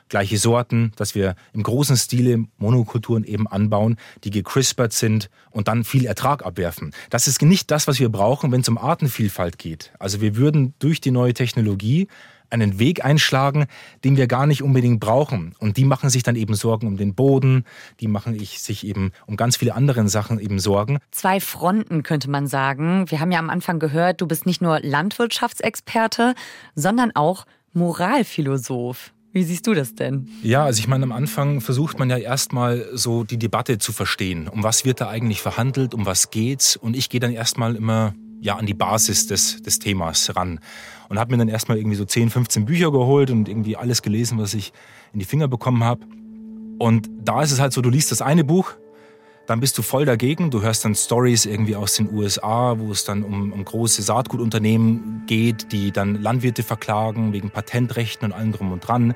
gleiche 0.10 0.38
Sorten, 0.38 0.92
dass 0.96 1.16
wir 1.16 1.36
im 1.54 1.64
großen 1.64 1.98
Stile 1.98 2.46
Monokulturen 2.58 3.24
eben 3.24 3.48
anbauen, 3.48 3.98
die 4.24 4.32
gecrispert 4.32 4.94
sind 4.94 5.30
und 5.52 5.68
dann 5.68 5.84
viel 5.84 6.06
Ertrag 6.06 6.46
abwerfen. 6.46 6.94
Das 7.10 7.28
ist 7.28 7.42
nicht 7.42 7.72
das, 7.72 7.88
was 7.88 8.00
wir 8.00 8.10
brauchen, 8.10 8.52
wenn 8.52 8.62
es 8.62 8.70
um 8.70 8.78
Artenvielfalt 8.78 9.58
geht. 9.58 9.92
Also 10.00 10.22
wir 10.22 10.36
würden 10.36 10.74
durch 10.80 11.02
die 11.02 11.12
neue 11.12 11.34
Technologie 11.34 12.08
einen 12.54 12.80
Weg 12.80 13.04
einschlagen, 13.04 13.66
den 14.04 14.16
wir 14.16 14.28
gar 14.28 14.46
nicht 14.46 14.62
unbedingt 14.62 15.00
brauchen. 15.00 15.56
Und 15.60 15.76
die 15.76 15.86
machen 15.86 16.10
sich 16.10 16.24
dann 16.24 16.36
eben 16.36 16.54
Sorgen 16.54 16.88
um 16.88 16.98
den 16.98 17.16
Boden, 17.16 17.66
die 18.00 18.08
machen 18.08 18.40
sich 18.40 18.86
eben 18.86 19.12
um 19.26 19.36
ganz 19.36 19.58
viele 19.58 19.74
andere 19.74 20.08
Sachen 20.08 20.40
eben 20.40 20.60
Sorgen. 20.60 21.00
Zwei 21.12 21.40
Fronten 21.40 22.04
könnte 22.04 22.30
man 22.30 22.48
sagen. 22.48 23.10
Wir 23.10 23.20
haben 23.20 23.32
ja 23.32 23.40
am 23.40 23.50
Anfang 23.50 23.80
gehört, 23.80 24.22
du 24.22 24.28
bist 24.28 24.46
nicht 24.46 24.62
nur 24.62 24.80
Landwirtschaftsexperte, 24.80 26.36
sondern 26.76 27.12
auch 27.16 27.46
Moralphilosoph. 27.74 29.12
Wie 29.34 29.44
siehst 29.44 29.66
du 29.66 29.74
das 29.74 29.96
denn? 29.96 30.30
Ja, 30.44 30.64
also 30.64 30.78
ich 30.78 30.88
meine, 30.88 31.06
am 31.06 31.12
Anfang 31.12 31.60
versucht 31.60 31.98
man 31.98 32.08
ja 32.08 32.18
erstmal 32.18 32.88
so 32.94 33.24
die 33.24 33.40
Debatte 33.40 33.80
zu 33.80 33.92
verstehen. 33.92 34.48
Um 34.48 34.62
was 34.62 34.86
wird 34.86 35.02
da 35.02 35.10
eigentlich 35.10 35.42
verhandelt, 35.42 35.96
um 35.96 36.06
was 36.06 36.30
geht's? 36.30 36.76
Und 36.76 36.96
ich 36.96 37.10
gehe 37.10 37.20
dann 37.20 37.32
erstmal 37.32 37.76
immer 37.76 38.14
ja 38.42 38.58
an 38.58 38.68
die 38.68 38.76
Basis 38.76 39.26
des, 39.26 39.64
des 39.64 39.80
Themas 39.80 40.36
ran 40.36 40.60
und 41.10 41.18
habe 41.18 41.32
mir 41.32 41.40
dann 41.40 41.48
erstmal 41.48 41.78
irgendwie 41.78 41.96
so 41.96 42.06
10, 42.06 42.30
15 42.30 42.66
Bücher 42.66 42.92
geholt 42.92 43.32
und 43.32 43.50
irgendwie 43.50 43.76
alles 43.76 44.04
gelesen, 44.04 44.38
was 44.38 44.54
ich 44.54 44.72
in 45.14 45.20
die 45.20 45.26
Finger 45.26 45.48
bekommen 45.48 45.84
habe. 45.84 46.06
Und 46.78 47.10
da 47.24 47.42
ist 47.42 47.52
es 47.52 47.60
halt 47.60 47.74
so, 47.74 47.82
du 47.82 47.90
liest 47.90 48.12
das 48.12 48.22
eine 48.22 48.44
Buch, 48.44 48.76
dann 49.46 49.60
bist 49.60 49.78
du 49.78 49.82
voll 49.82 50.06
dagegen. 50.06 50.52
Du 50.52 50.62
hörst 50.62 50.86
dann 50.86 50.96
Stories 50.96 51.46
irgendwie 51.46 51.76
aus 51.76 51.96
den 51.96 52.14
USA, 52.14 52.80
wo 52.80 52.92
es 52.92 53.04
dann 53.04 53.24
um, 53.24 53.52
um 53.52 53.66
große 53.66 54.02
Saatgutunternehmen 54.02 55.24
geht, 55.28 55.72
die 55.72 55.92
dann 55.92 56.22
Landwirte 56.22 56.64
verklagen 56.64 57.34
wegen 57.34 57.50
Patentrechten 57.52 58.26
und 58.26 58.34
allem 58.34 58.54
drum 58.54 58.72
und 58.72 58.80
dran, 58.80 59.14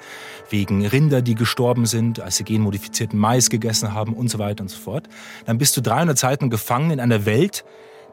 wegen 0.49 0.85
Rinder, 0.85 1.21
die 1.21 1.35
gestorben 1.35 1.85
sind, 1.85 2.19
als 2.19 2.37
sie 2.37 2.43
genmodifizierten 2.43 3.17
Mais 3.17 3.49
gegessen 3.49 3.93
haben 3.93 4.13
und 4.13 4.29
so 4.29 4.37
weiter 4.37 4.63
und 4.63 4.69
so 4.69 4.77
fort. 4.77 5.07
Dann 5.45 5.57
bist 5.57 5.77
du 5.77 5.81
300 5.81 6.17
Seiten 6.17 6.49
gefangen 6.49 6.91
in 6.91 6.99
einer 6.99 7.25
Welt, 7.25 7.63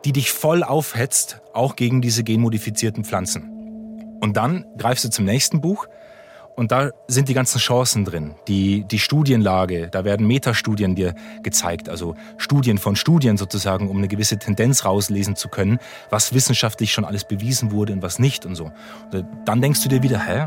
die 0.04 0.12
dich 0.12 0.30
voll 0.30 0.62
aufhetzt, 0.62 1.40
auch 1.52 1.76
gegen 1.76 2.00
diese 2.00 2.22
genmodifizierten 2.22 3.04
Pflanzen. 3.04 3.50
Und 4.20 4.36
dann 4.36 4.64
greifst 4.78 5.04
du 5.04 5.10
zum 5.10 5.24
nächsten 5.24 5.60
Buch 5.60 5.86
und 6.56 6.72
da 6.72 6.90
sind 7.08 7.28
die 7.28 7.34
ganzen 7.34 7.58
Chancen 7.58 8.04
drin. 8.04 8.34
Die, 8.48 8.84
die 8.84 8.98
Studienlage, 8.98 9.88
da 9.90 10.04
werden 10.04 10.26
Metastudien 10.26 10.94
dir 10.94 11.14
gezeigt, 11.42 11.88
also 11.88 12.14
Studien 12.36 12.78
von 12.78 12.96
Studien 12.96 13.36
sozusagen, 13.36 13.88
um 13.88 13.98
eine 13.98 14.08
gewisse 14.08 14.38
Tendenz 14.38 14.84
rauslesen 14.84 15.36
zu 15.36 15.48
können, 15.48 15.78
was 16.10 16.32
wissenschaftlich 16.32 16.92
schon 16.92 17.04
alles 17.04 17.26
bewiesen 17.26 17.72
wurde 17.72 17.92
und 17.92 18.02
was 18.02 18.18
nicht 18.18 18.46
und 18.46 18.54
so. 18.54 18.70
Und 19.12 19.26
dann 19.44 19.60
denkst 19.60 19.82
du 19.82 19.88
dir 19.88 20.02
wieder, 20.02 20.24
hä, 20.26 20.46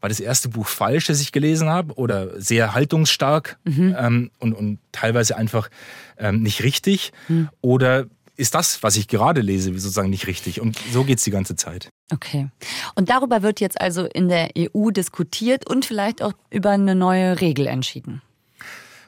war 0.00 0.08
das 0.08 0.20
erste 0.20 0.48
Buch 0.48 0.66
falsch, 0.66 1.06
das 1.06 1.20
ich 1.20 1.32
gelesen 1.32 1.68
habe 1.68 1.94
oder 1.94 2.40
sehr 2.40 2.74
haltungsstark 2.74 3.58
mhm. 3.64 3.96
ähm, 3.98 4.30
und, 4.38 4.52
und 4.52 4.78
teilweise 4.92 5.36
einfach 5.36 5.70
ähm, 6.18 6.42
nicht 6.42 6.62
richtig 6.62 7.12
mhm. 7.28 7.48
oder 7.60 8.06
ist 8.36 8.54
das, 8.54 8.82
was 8.82 8.96
ich 8.96 9.08
gerade 9.08 9.40
lese, 9.40 9.72
sozusagen 9.78 10.10
nicht 10.10 10.26
richtig. 10.26 10.60
Und 10.60 10.78
so 10.92 11.04
geht 11.04 11.18
es 11.18 11.24
die 11.24 11.30
ganze 11.30 11.56
Zeit. 11.56 11.88
Okay. 12.12 12.48
Und 12.94 13.10
darüber 13.10 13.42
wird 13.42 13.60
jetzt 13.60 13.80
also 13.80 14.04
in 14.04 14.28
der 14.28 14.50
EU 14.58 14.90
diskutiert 14.90 15.68
und 15.68 15.84
vielleicht 15.84 16.22
auch 16.22 16.32
über 16.50 16.70
eine 16.70 16.94
neue 16.94 17.40
Regel 17.40 17.66
entschieden. 17.66 18.22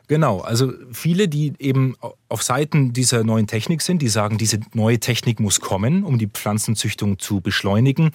Genau, 0.08 0.38
also 0.38 0.72
viele, 0.92 1.26
die 1.26 1.54
eben 1.58 1.96
auf 2.28 2.42
Seiten 2.44 2.92
dieser 2.92 3.24
neuen 3.24 3.48
Technik 3.48 3.82
sind, 3.82 4.02
die 4.02 4.08
sagen, 4.08 4.38
diese 4.38 4.60
neue 4.72 5.00
Technik 5.00 5.40
muss 5.40 5.60
kommen, 5.60 6.04
um 6.04 6.18
die 6.18 6.28
Pflanzenzüchtung 6.28 7.18
zu 7.18 7.40
beschleunigen, 7.40 8.12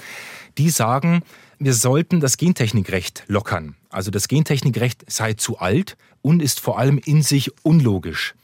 die 0.58 0.70
sagen, 0.70 1.22
wir 1.60 1.74
sollten 1.74 2.22
das 2.22 2.38
Gentechnikrecht 2.38 3.26
lockern. 3.28 3.76
Also 3.90 4.10
das 4.10 4.30
Gentechnikrecht 4.30 5.04
sei 5.12 5.34
zu 5.34 5.60
alt 5.60 5.98
und 6.22 6.42
ist 6.42 6.62
vor 6.62 6.80
allem 6.80 6.98
in 6.98 7.24
sich 7.24 7.52
unlogisch. 7.64 8.36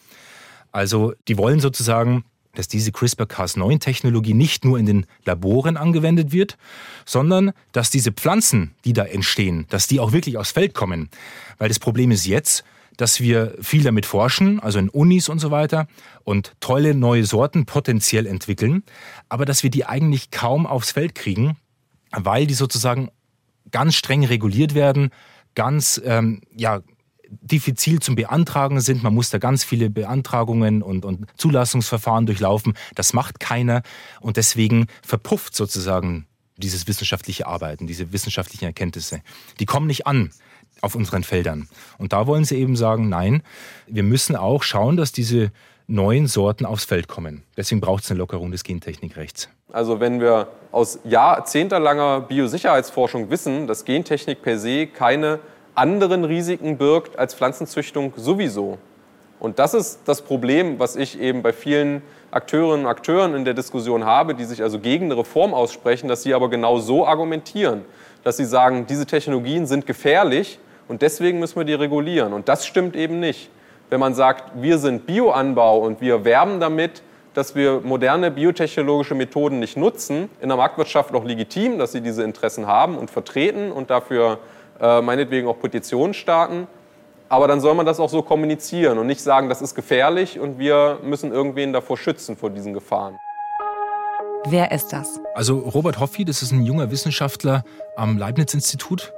Also 0.74 1.14
die 1.30 1.38
wollen 1.38 1.62
sozusagen 1.62 2.26
dass 2.58 2.68
diese 2.68 2.92
CRISPR-Cas9-Technologie 2.92 4.34
nicht 4.34 4.66
nur 4.66 4.80
in 4.80 4.86
den 4.86 5.06
Laboren 5.26 5.78
angewendet 5.78 6.32
wird, 6.32 6.58
sondern 7.06 7.52
dass 7.72 7.92
diese 7.92 8.12
Pflanzen, 8.12 8.74
die 8.84 8.94
da 8.94 9.04
entstehen, 9.04 9.66
dass 9.70 9.88
die 9.88 10.00
auch 10.00 10.12
wirklich 10.12 10.38
aufs 10.38 10.52
Feld 10.52 10.74
kommen. 10.74 11.10
Weil 11.60 11.70
das 11.70 11.80
Problem 11.80 12.10
ist 12.10 12.26
jetzt, 12.26 12.64
dass 12.98 13.22
wir 13.22 13.56
viel 13.62 13.84
damit 13.84 14.08
forschen, 14.08 14.60
also 14.60 14.80
in 14.80 14.90
Unis 14.90 15.30
und 15.30 15.38
so 15.38 15.52
weiter, 15.52 15.88
und 16.24 16.54
tolle 16.60 16.96
neue 16.96 17.26
Sorten 17.26 17.66
potenziell 17.66 18.26
entwickeln, 18.26 18.84
aber 19.30 19.46
dass 19.46 19.62
wir 19.62 19.70
die 19.70 19.86
eigentlich 19.86 20.32
kaum 20.32 20.66
aufs 20.66 20.92
Feld 20.92 21.14
kriegen, 21.14 21.58
weil 22.12 22.48
die 22.48 22.56
sozusagen 22.56 23.10
ganz 23.70 23.96
streng 23.96 24.26
reguliert 24.26 24.74
werden, 24.74 25.12
ganz 25.54 26.02
ähm, 26.04 26.42
ja 26.56 26.82
diffizil 27.30 28.00
zum 28.00 28.16
Beantragen 28.16 28.80
sind. 28.82 29.04
Man 29.04 29.14
muss 29.14 29.30
da 29.30 29.38
ganz 29.38 29.64
viele 29.64 29.90
Beantragungen 29.90 30.82
und, 30.82 31.06
und 31.06 31.26
Zulassungsverfahren 31.38 32.26
durchlaufen. 32.26 32.74
Das 32.96 33.14
macht 33.14 33.40
keiner 33.40 33.82
und 34.22 34.38
deswegen 34.38 34.88
verpufft 35.02 35.56
sozusagen 35.56 36.26
dieses 36.58 36.88
wissenschaftliche 36.88 37.48
Arbeiten, 37.48 37.88
diese 37.88 38.12
wissenschaftlichen 38.12 38.66
Erkenntnisse. 38.66 39.22
Die 39.60 39.66
kommen 39.66 39.88
nicht 39.88 40.08
an 40.08 40.32
auf 40.82 40.96
unseren 40.96 41.24
Feldern. 41.24 41.68
Und 41.98 42.14
da 42.14 42.28
wollen 42.28 42.46
sie 42.46 42.58
eben 42.58 42.76
sagen, 42.76 43.10
nein, 43.10 43.44
wir 43.88 44.04
müssen 44.04 44.36
auch 44.36 44.64
schauen, 44.64 44.98
dass 44.98 45.12
diese 45.12 45.52
neuen 45.88 46.28
Sorten 46.28 46.66
aufs 46.66 46.86
Feld 46.86 47.08
kommen. 47.08 47.44
Deswegen 47.56 47.80
braucht 47.82 48.04
es 48.04 48.12
eine 48.12 48.18
Lockerung 48.18 48.52
des 48.52 48.64
Gentechnikrechts. 48.64 49.50
Also 49.72 50.00
wenn 50.00 50.20
wir 50.20 50.50
aus 50.72 51.00
jahrzehntelanger 51.06 52.22
Biosicherheitsforschung 52.22 53.30
wissen, 53.30 53.68
dass 53.68 53.86
Gentechnik 53.86 54.42
per 54.42 54.60
se 54.60 54.88
keine 54.88 55.40
anderen 55.78 56.24
Risiken 56.24 56.78
birgt 56.78 57.20
als 57.20 57.34
Pflanzenzüchtung 57.34 58.14
sowieso. 58.16 58.78
Und 59.40 59.60
das 59.60 59.74
ist 59.74 60.00
das 60.06 60.24
Problem, 60.24 60.80
was 60.80 60.96
ich 60.96 61.20
eben 61.20 61.44
bei 61.44 61.54
vielen 61.54 62.02
Akteurinnen 62.32 62.86
und 62.86 62.92
Akteuren 62.92 63.36
in 63.36 63.46
der 63.46 63.54
Diskussion 63.54 64.04
habe, 64.04 64.34
die 64.34 64.46
sich 64.46 64.64
also 64.64 64.80
gegen 64.80 65.06
eine 65.06 65.18
Reform 65.18 65.54
aussprechen, 65.54 66.08
dass 66.08 66.24
sie 66.24 66.34
aber 66.34 66.50
genau 66.50 66.80
so 66.80 67.06
argumentieren, 67.06 67.86
dass 68.24 68.38
sie 68.38 68.46
sagen, 68.46 68.88
diese 68.88 69.06
Technologien 69.06 69.68
sind 69.68 69.86
gefährlich 69.86 70.60
und 70.88 71.04
deswegen 71.04 71.40
müssen 71.40 71.58
wir 71.58 71.66
die 71.66 71.76
regulieren. 71.76 72.34
Und 72.34 72.50
das 72.50 72.66
stimmt 72.66 72.96
eben 72.96 73.20
nicht. 73.20 73.50
Wenn 73.90 74.00
man 74.00 74.16
sagt, 74.16 74.62
wir 74.62 74.80
sind 74.80 75.06
Bioanbau 75.06 75.78
und 75.80 76.02
wir 76.02 76.26
werben 76.26 76.60
damit, 76.60 77.04
dass 77.36 77.54
wir 77.54 77.82
moderne 77.84 78.32
biotechnologische 78.32 79.14
Methoden 79.14 79.60
nicht 79.60 79.78
nutzen, 79.78 80.28
in 80.42 80.50
der 80.50 80.58
Marktwirtschaft 80.58 81.14
auch 81.14 81.24
legitim, 81.24 81.78
dass 81.78 81.92
sie 81.92 82.02
diese 82.02 82.24
Interessen 82.24 82.66
haben 82.66 82.98
und 82.98 83.12
vertreten 83.12 83.72
und 83.72 83.92
dafür 83.92 84.40
äh, 84.80 85.02
meinetwegen 85.02 85.48
auch 85.48 85.60
Petitionen 85.60 86.14
starten. 86.14 86.68
Aber 87.30 87.48
dann 87.48 87.60
soll 87.60 87.76
man 87.76 87.86
das 87.86 88.00
auch 88.00 88.10
so 88.10 88.22
kommunizieren 88.22 88.98
und 88.98 89.08
nicht 89.08 89.22
sagen, 89.22 89.50
das 89.50 89.62
ist 89.62 89.76
gefährlich 89.76 90.40
und 90.40 90.60
wir 90.60 91.00
müssen 91.04 91.32
irgendwen 91.32 91.74
davor 91.74 91.98
schützen, 91.98 92.38
vor 92.38 92.50
diesen 92.50 92.74
Gefahren. 92.74 93.18
Wer 94.46 94.72
ist 94.72 94.94
das? 94.94 95.20
Also 95.36 95.60
Robert 95.60 96.00
Hoffi, 96.00 96.24
das 96.24 96.42
ist 96.42 96.52
ein 96.52 96.64
junger 96.64 96.90
Wissenschaftler 96.90 97.66
am 97.98 98.18
Leibniz-Institut 98.18 99.12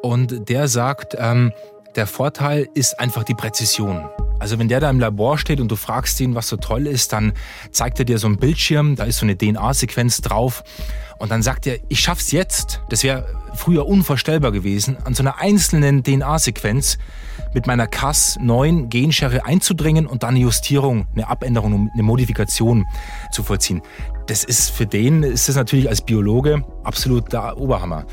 und 0.00 0.48
der 0.48 0.68
sagt, 0.68 1.16
ähm, 1.18 1.52
der 1.96 2.06
Vorteil 2.06 2.68
ist 2.74 3.00
einfach 3.00 3.24
die 3.24 3.34
Präzision. 3.34 4.08
Also 4.38 4.58
wenn 4.58 4.68
der 4.68 4.80
da 4.80 4.90
im 4.90 5.00
Labor 5.00 5.38
steht 5.38 5.60
und 5.60 5.68
du 5.68 5.76
fragst 5.76 6.20
ihn, 6.20 6.34
was 6.34 6.48
so 6.48 6.56
toll 6.56 6.86
ist, 6.86 7.12
dann 7.12 7.32
zeigt 7.72 7.98
er 7.98 8.04
dir 8.04 8.18
so 8.18 8.26
einen 8.26 8.36
Bildschirm, 8.36 8.94
da 8.94 9.04
ist 9.04 9.18
so 9.18 9.26
eine 9.26 9.36
DNA-Sequenz 9.36 10.20
drauf 10.20 10.62
und 11.18 11.30
dann 11.30 11.42
sagt 11.42 11.66
er, 11.66 11.78
ich 11.88 12.00
schaff's 12.00 12.30
jetzt. 12.32 12.82
Das 12.90 13.02
wäre 13.02 13.24
früher 13.56 13.86
unvorstellbar 13.86 14.52
gewesen, 14.52 14.96
an 15.04 15.14
so 15.14 15.22
einer 15.22 15.38
einzelnen 15.38 16.02
DNA-Sequenz 16.02 16.98
mit 17.54 17.66
meiner 17.66 17.86
Cas9 17.86 18.88
Genschere 18.88 19.44
einzudringen 19.44 20.06
und 20.06 20.22
dann 20.22 20.30
eine 20.30 20.40
Justierung, 20.40 21.06
eine 21.14 21.28
Abänderung, 21.28 21.90
eine 21.92 22.02
Modifikation 22.02 22.86
zu 23.32 23.42
vollziehen. 23.42 23.82
Das 24.26 24.44
ist 24.44 24.70
für 24.70 24.86
den 24.86 25.22
ist 25.22 25.48
das 25.48 25.56
natürlich 25.56 25.88
als 25.88 26.02
Biologe 26.02 26.64
absolut 26.84 27.32
der 27.32 27.58
Oberhammer. 27.58 28.04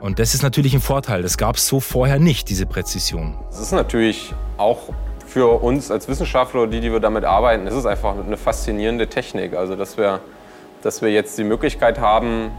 Und 0.00 0.18
das 0.18 0.34
ist 0.34 0.42
natürlich 0.42 0.74
ein 0.74 0.80
Vorteil. 0.80 1.22
Das 1.22 1.36
gab 1.36 1.56
es 1.56 1.66
so 1.66 1.80
vorher 1.80 2.18
nicht, 2.18 2.48
diese 2.48 2.66
Präzision. 2.66 3.36
Das 3.50 3.60
ist 3.60 3.72
natürlich 3.72 4.32
auch 4.56 4.90
für 5.26 5.62
uns 5.62 5.90
als 5.90 6.08
Wissenschaftler, 6.08 6.66
die, 6.66 6.80
die 6.80 6.90
wir 6.90 7.00
damit 7.00 7.24
arbeiten, 7.24 7.66
ist 7.66 7.74
es 7.74 7.84
einfach 7.84 8.14
eine 8.16 8.36
faszinierende 8.36 9.08
Technik. 9.08 9.54
Also, 9.54 9.76
dass 9.76 9.98
wir, 9.98 10.20
dass 10.82 11.02
wir 11.02 11.10
jetzt 11.10 11.36
die 11.36 11.44
Möglichkeit 11.44 11.98
haben, 11.98 12.50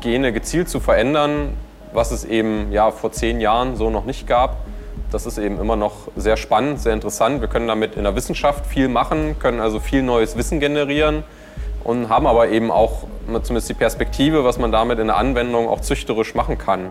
Gene 0.00 0.32
gezielt 0.32 0.68
zu 0.68 0.80
verändern, 0.80 1.54
was 1.94 2.10
es 2.10 2.24
eben 2.24 2.72
ja, 2.72 2.90
vor 2.90 3.12
zehn 3.12 3.40
Jahren 3.40 3.76
so 3.76 3.88
noch 3.88 4.04
nicht 4.04 4.26
gab. 4.26 4.58
Das 5.10 5.26
ist 5.26 5.38
eben 5.38 5.60
immer 5.60 5.76
noch 5.76 6.08
sehr 6.16 6.36
spannend, 6.36 6.80
sehr 6.80 6.92
interessant. 6.92 7.40
Wir 7.40 7.48
können 7.48 7.68
damit 7.68 7.94
in 7.94 8.02
der 8.02 8.16
Wissenschaft 8.16 8.66
viel 8.66 8.88
machen, 8.88 9.38
können 9.38 9.60
also 9.60 9.78
viel 9.78 10.02
neues 10.02 10.36
Wissen 10.36 10.58
generieren 10.58 11.22
und 11.84 12.08
haben 12.08 12.26
aber 12.26 12.48
eben 12.48 12.70
auch 12.70 13.06
zumindest 13.42 13.68
die 13.68 13.74
Perspektive, 13.74 14.44
was 14.44 14.58
man 14.58 14.72
damit 14.72 14.98
in 14.98 15.06
der 15.06 15.16
Anwendung 15.16 15.68
auch 15.68 15.80
züchterisch 15.80 16.34
machen 16.34 16.58
kann. 16.58 16.90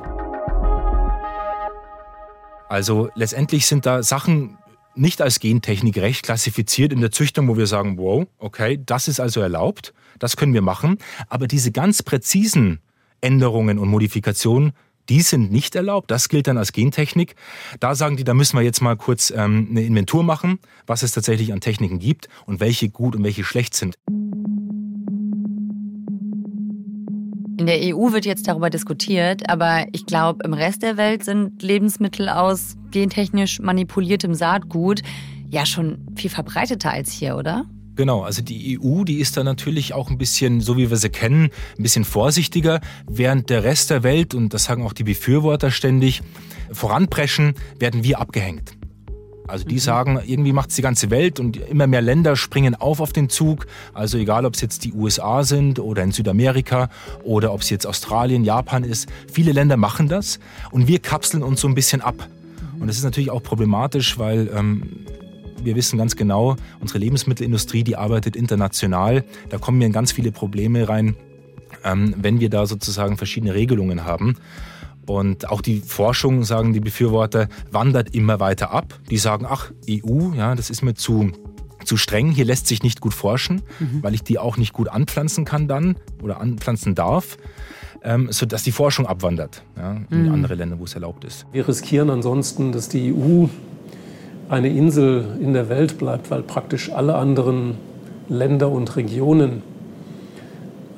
Also 2.70 3.10
letztendlich 3.14 3.68
sind 3.68 3.86
da 3.86 4.02
Sachen 4.02 4.58
nicht 4.96 5.22
als 5.22 5.40
Gentechnik 5.40 5.98
recht 5.98 6.24
klassifiziert 6.24 6.94
in 6.94 7.02
der 7.02 7.12
Züchtung, 7.12 7.48
wo 7.48 7.58
wir 7.58 7.68
sagen, 7.68 7.98
wow, 7.98 8.26
okay, 8.40 8.80
das 8.84 9.08
ist 9.08 9.20
also 9.20 9.42
erlaubt, 9.42 9.94
das 10.20 10.38
können 10.38 10.54
wir 10.54 10.62
machen. 10.62 10.98
Aber 11.28 11.48
diese 11.48 11.72
ganz 11.72 12.04
präzisen 12.04 12.80
Änderungen 13.22 13.80
und 13.80 13.90
Modifikationen, 13.90 14.74
die 15.10 15.22
sind 15.22 15.52
nicht 15.52 15.76
erlaubt. 15.76 16.12
Das 16.12 16.30
gilt 16.30 16.48
dann 16.48 16.58
als 16.58 16.72
Gentechnik. 16.72 17.36
Da 17.80 17.96
sagen 17.96 18.18
die, 18.18 18.24
da 18.24 18.34
müssen 18.34 18.58
wir 18.58 18.64
jetzt 18.64 18.82
mal 18.82 18.96
kurz 18.96 19.32
ähm, 19.36 19.68
eine 19.70 19.84
Inventur 19.84 20.24
machen, 20.24 20.60
was 20.88 21.04
es 21.04 21.12
tatsächlich 21.12 21.54
an 21.54 21.62
Techniken 21.62 22.00
gibt 22.00 22.30
und 22.46 22.60
welche 22.60 22.90
gut 22.90 23.16
und 23.16 23.24
welche 23.24 23.44
schlecht 23.44 23.76
sind. 23.76 23.96
In 27.60 27.68
der 27.68 27.96
EU 27.96 28.12
wird 28.12 28.26
jetzt 28.26 28.48
darüber 28.48 28.70
diskutiert, 28.70 29.50
aber 29.50 29.86
ich 29.94 30.06
glaube, 30.06 30.44
im 30.44 30.54
Rest 30.54 30.82
der 30.82 30.98
Welt 30.98 31.24
sind 31.24 31.62
Lebensmittel 31.62 32.28
aus 32.28 32.76
gentechnisch 32.92 33.60
manipuliertem 33.60 34.34
Saatgut 34.34 35.02
ja 35.50 35.66
schon 35.66 36.08
viel 36.16 36.30
verbreiteter 36.30 36.92
als 36.92 37.12
hier, 37.12 37.38
oder? 37.38 37.66
Genau, 37.96 38.24
also 38.24 38.42
die 38.42 38.80
EU, 38.80 39.04
die 39.04 39.20
ist 39.20 39.38
da 39.38 39.44
natürlich 39.44 39.94
auch 39.94 40.10
ein 40.10 40.18
bisschen, 40.18 40.62
so 40.62 40.78
wie 40.78 40.90
wir 40.90 40.98
sie 40.98 41.10
kennen, 41.10 41.52
ein 41.78 41.84
bisschen 41.84 42.06
vorsichtiger, 42.06 42.82
während 43.08 43.50
der 43.50 43.64
Rest 43.64 43.92
der 43.92 44.02
Welt, 44.02 44.34
und 44.34 44.54
das 44.54 44.64
sagen 44.64 44.84
auch 44.84 44.94
die 44.94 45.04
Befürworter 45.04 45.70
ständig, 45.70 46.24
voranpreschen, 46.72 47.54
werden 47.78 48.04
wir 48.04 48.20
abgehängt. 48.20 48.76
Also 49.48 49.66
die 49.66 49.76
mhm. 49.76 49.80
sagen, 49.80 50.20
irgendwie 50.26 50.54
macht 50.54 50.70
es 50.70 50.76
die 50.76 50.82
ganze 50.82 51.12
Welt 51.12 51.40
und 51.40 51.58
immer 51.58 51.86
mehr 51.86 52.02
Länder 52.02 52.36
springen 52.36 52.76
auf 52.76 53.00
auf 53.00 53.14
den 53.14 53.30
Zug. 53.30 53.68
Also 53.94 54.18
egal, 54.18 54.46
ob 54.46 54.56
es 54.56 54.62
jetzt 54.62 54.86
die 54.86 54.94
USA 54.94 55.44
sind 55.44 55.80
oder 55.80 56.02
in 56.02 56.12
Südamerika 56.12 56.90
oder 57.24 57.54
ob 57.54 57.62
es 57.62 57.70
jetzt 57.70 57.86
Australien, 57.86 58.44
Japan 58.44 58.84
ist. 58.84 59.10
Viele 59.32 59.52
Länder 59.52 59.78
machen 59.78 60.08
das 60.08 60.40
und 60.72 60.88
wir 60.88 61.00
kapseln 61.00 61.44
uns 61.44 61.62
so 61.62 61.68
ein 61.68 61.76
bisschen 61.76 62.02
ab. 62.02 62.28
Und 62.80 62.88
das 62.88 62.98
ist 62.98 63.04
natürlich 63.04 63.32
auch 63.32 63.44
problematisch, 63.44 64.18
weil 64.18 64.50
ähm, 64.56 65.06
wir 65.64 65.76
wissen 65.76 65.98
ganz 65.98 66.16
genau, 66.16 66.56
unsere 66.80 67.00
Lebensmittelindustrie, 67.00 67.84
die 67.84 67.96
arbeitet 67.96 68.36
international. 68.36 69.24
Da 69.50 69.58
kommen 69.58 69.82
ja 69.82 69.90
ganz 69.90 70.12
viele 70.12 70.32
Probleme 70.32 70.88
rein, 70.90 71.16
ähm, 71.84 72.16
wenn 72.18 72.40
wir 72.40 72.50
da 72.50 72.66
sozusagen 72.66 73.18
verschiedene 73.18 73.54
Regelungen 73.54 74.06
haben. 74.06 74.38
Und 75.06 75.50
auch 75.50 75.62
die 75.62 75.80
Forschung, 75.80 76.44
sagen 76.44 76.74
die 76.74 76.80
Befürworter, 76.80 77.50
wandert 77.72 78.16
immer 78.16 78.40
weiter 78.40 78.72
ab. 78.72 79.00
Die 79.10 79.18
sagen, 79.18 79.46
ach, 79.48 79.72
EU, 79.90 80.34
ja, 80.36 80.56
das 80.56 80.70
ist 80.70 80.82
mir 80.82 80.94
zu, 80.94 81.32
zu 81.84 81.98
streng, 81.98 82.32
hier 82.32 82.46
lässt 82.46 82.68
sich 82.68 82.84
nicht 82.84 83.02
gut 83.02 83.14
forschen, 83.14 83.62
mhm. 83.80 84.02
weil 84.02 84.14
ich 84.14 84.24
die 84.24 84.40
auch 84.40 84.58
nicht 84.58 84.74
gut 84.74 84.88
anpflanzen 84.88 85.46
kann 85.46 85.68
dann 85.68 85.98
oder 86.22 86.40
anpflanzen 86.40 86.96
darf. 86.96 87.38
Ähm, 88.06 88.28
sodass 88.32 88.64
die 88.64 88.74
Forschung 88.74 89.08
abwandert 89.08 89.64
ja, 89.78 89.96
in 90.10 90.26
mhm. 90.26 90.34
andere 90.34 90.56
Länder, 90.56 90.78
wo 90.78 90.84
es 90.84 90.94
erlaubt 90.94 91.24
ist. 91.24 91.46
Wir 91.54 91.66
riskieren 91.66 92.10
ansonsten, 92.10 92.74
dass 92.74 92.90
die 92.90 93.14
EU 93.14 93.46
eine 94.50 94.70
Insel 94.70 95.38
in 95.42 95.54
der 95.54 95.70
Welt 95.70 95.98
bleibt, 95.98 96.32
weil 96.32 96.44
praktisch 96.44 96.92
alle 96.92 97.16
anderen 97.16 97.78
Länder 98.30 98.70
und 98.70 98.96
Regionen 98.96 99.64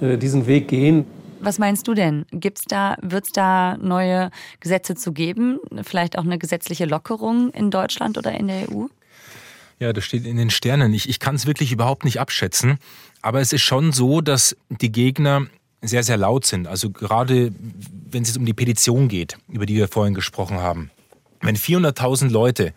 äh, 0.01 0.17
diesen 0.17 0.47
Weg 0.47 0.67
gehen. 0.67 1.05
Was 1.39 1.59
meinst 1.59 1.87
du 1.87 1.93
denn? 1.93 2.25
Gibt's 2.31 2.63
da, 2.67 2.97
wird 3.01 3.25
es 3.25 3.31
da 3.31 3.77
neue 3.77 4.31
Gesetze 4.59 4.95
zu 4.95 5.11
geben? 5.11 5.59
Vielleicht 5.83 6.17
auch 6.17 6.23
eine 6.23 6.37
gesetzliche 6.37 6.85
Lockerung 6.85 7.51
in 7.51 7.71
Deutschland 7.71 8.17
oder 8.17 8.31
in 8.31 8.47
der 8.47 8.69
EU? 8.69 8.85
Ja, 9.79 9.91
das 9.91 10.05
steht 10.05 10.25
in 10.25 10.37
den 10.37 10.49
Sternen. 10.49 10.93
Ich, 10.93 11.09
ich 11.09 11.19
kann 11.19 11.35
es 11.35 11.45
wirklich 11.45 11.71
überhaupt 11.71 12.05
nicht 12.05 12.19
abschätzen. 12.19 12.77
Aber 13.21 13.41
es 13.41 13.51
ist 13.53 13.61
schon 13.61 13.91
so, 13.91 14.21
dass 14.21 14.55
die 14.69 14.91
Gegner 14.91 15.47
sehr, 15.81 16.03
sehr 16.03 16.17
laut 16.17 16.45
sind. 16.45 16.67
Also 16.67 16.89
gerade 16.89 17.53
wenn 18.09 18.23
es 18.23 18.35
um 18.37 18.45
die 18.45 18.53
Petition 18.53 19.07
geht, 19.07 19.37
über 19.49 19.65
die 19.65 19.75
wir 19.75 19.87
vorhin 19.87 20.13
gesprochen 20.13 20.57
haben. 20.57 20.89
Wenn 21.41 21.57
400.000 21.57 22.29
Leute 22.29 22.73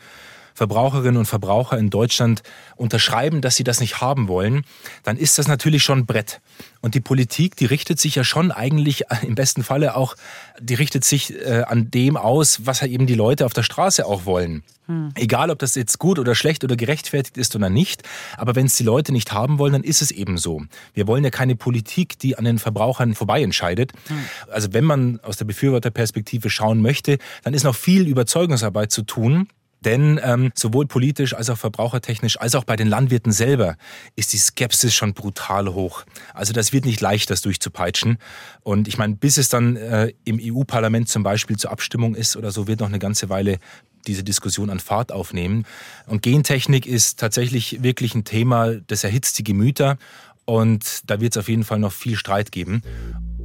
Verbraucherinnen 0.59 1.17
und 1.17 1.27
Verbraucher 1.27 1.79
in 1.79 1.89
Deutschland 1.89 2.43
unterschreiben, 2.75 3.41
dass 3.41 3.55
sie 3.55 3.65
das 3.65 3.81
nicht 3.81 4.01
haben 4.01 4.27
wollen, 4.27 4.65
dann 5.05 5.17
ist 5.17 5.39
das 5.39 5.47
natürlich 5.47 5.85
schon 5.85 6.05
Brett. 6.05 6.41
Und 6.81 6.95
die 6.97 7.01
Politik, 7.01 7.55
die 7.57 7.65
richtet 7.65 8.01
sich 8.01 8.17
ja 8.17 8.25
schon 8.25 8.51
eigentlich 8.51 9.05
im 9.23 9.37
besten 9.37 9.63
Falle 9.63 9.97
auch, 9.97 10.17
die 10.61 10.75
richtet 10.75 11.05
sich 11.05 11.33
äh, 11.35 11.63
an 11.67 11.91
dem 11.91 12.17
aus, 12.17 12.67
was 12.67 12.83
eben 12.83 13.07
die 13.07 13.15
Leute 13.15 13.47
auf 13.47 13.53
der 13.53 13.63
Straße 13.63 14.05
auch 14.05 14.25
wollen. 14.25 14.65
Hm. 14.87 15.11
Egal, 15.15 15.51
ob 15.51 15.61
das 15.61 15.77
jetzt 15.77 15.99
gut 15.99 16.19
oder 16.19 16.35
schlecht 16.35 16.65
oder 16.65 16.75
gerechtfertigt 16.75 17.37
ist 17.37 17.55
oder 17.55 17.71
nicht. 17.71 18.03
Aber 18.37 18.57
wenn 18.57 18.67
es 18.67 18.75
die 18.75 18.85
Leute 18.85 19.13
nicht 19.13 19.33
haben 19.33 19.59
wollen, 19.59 19.75
dann 19.75 19.85
ist 19.85 20.03
es 20.03 20.11
eben 20.11 20.39
so. 20.39 20.63
Wir 20.93 21.07
wollen 21.07 21.23
ja 21.23 21.31
keine 21.31 21.55
Politik, 21.55 22.19
die 22.19 22.37
an 22.37 22.45
den 22.45 22.59
Verbrauchern 22.59 23.15
vorbei 23.15 23.43
entscheidet. 23.43 23.93
Hm. 24.09 24.25
Also 24.51 24.73
wenn 24.73 24.85
man 24.85 25.21
aus 25.21 25.37
der 25.37 25.45
Befürworterperspektive 25.45 26.51
schauen 26.51 26.83
möchte, 26.83 27.19
dann 27.45 27.55
ist 27.55 27.63
noch 27.63 27.77
viel 27.77 28.09
Überzeugungsarbeit 28.09 28.91
zu 28.91 29.03
tun. 29.03 29.47
Denn 29.85 30.21
ähm, 30.23 30.51
sowohl 30.55 30.87
politisch 30.87 31.35
als 31.35 31.51
auch 31.51 31.59
verbrauchertechnisch, 31.59 32.41
als 32.41 32.55
auch 32.55 32.65
bei 32.65 32.77
den 32.77 32.89
Landwirten 32.89 33.33
selber 33.33 33.77
ist 34.17 34.33
die 34.33 34.39
Skepsis 34.39 34.95
schon 34.95 35.15
brutal 35.15 35.73
hoch. 35.73 36.05
Also 36.35 36.53
das 36.53 36.73
wird 36.73 36.85
nicht 36.85 37.01
leicht, 37.01 37.31
das 37.31 37.43
durchzupeitschen. 37.43 38.19
Und 38.63 38.89
ich 38.89 38.99
meine, 38.99 39.15
bis 39.15 39.37
es 39.37 39.49
dann 39.49 39.77
äh, 39.77 40.13
im 40.25 40.41
EU-Parlament 40.43 41.09
zum 41.09 41.23
Beispiel 41.23 41.57
zur 41.57 41.71
Abstimmung 41.71 42.15
ist 42.15 42.37
oder 42.37 42.51
so, 42.51 42.67
wird 42.67 42.81
noch 42.81 42.89
eine 42.89 42.99
ganze 42.99 43.29
Weile 43.29 43.59
diese 44.07 44.25
Diskussion 44.25 44.71
an 44.71 44.81
Fahrt 44.81 45.13
aufnehmen. 45.13 45.65
Und 46.07 46.23
Gentechnik 46.23 46.87
ist 46.87 47.21
tatsächlich 47.21 47.83
wirklich 47.83 48.15
ein 48.15 48.25
Thema, 48.25 48.75
das 48.87 49.05
erhitzt 49.05 49.39
die 49.39 49.45
Gemüter. 49.45 49.99
Und 50.45 51.11
da 51.11 51.21
wird 51.21 51.35
es 51.35 51.39
auf 51.39 51.49
jeden 51.49 51.65
Fall 51.65 51.79
noch 51.79 51.93
viel 51.93 52.17
Streit 52.17 52.51
geben. 52.53 52.83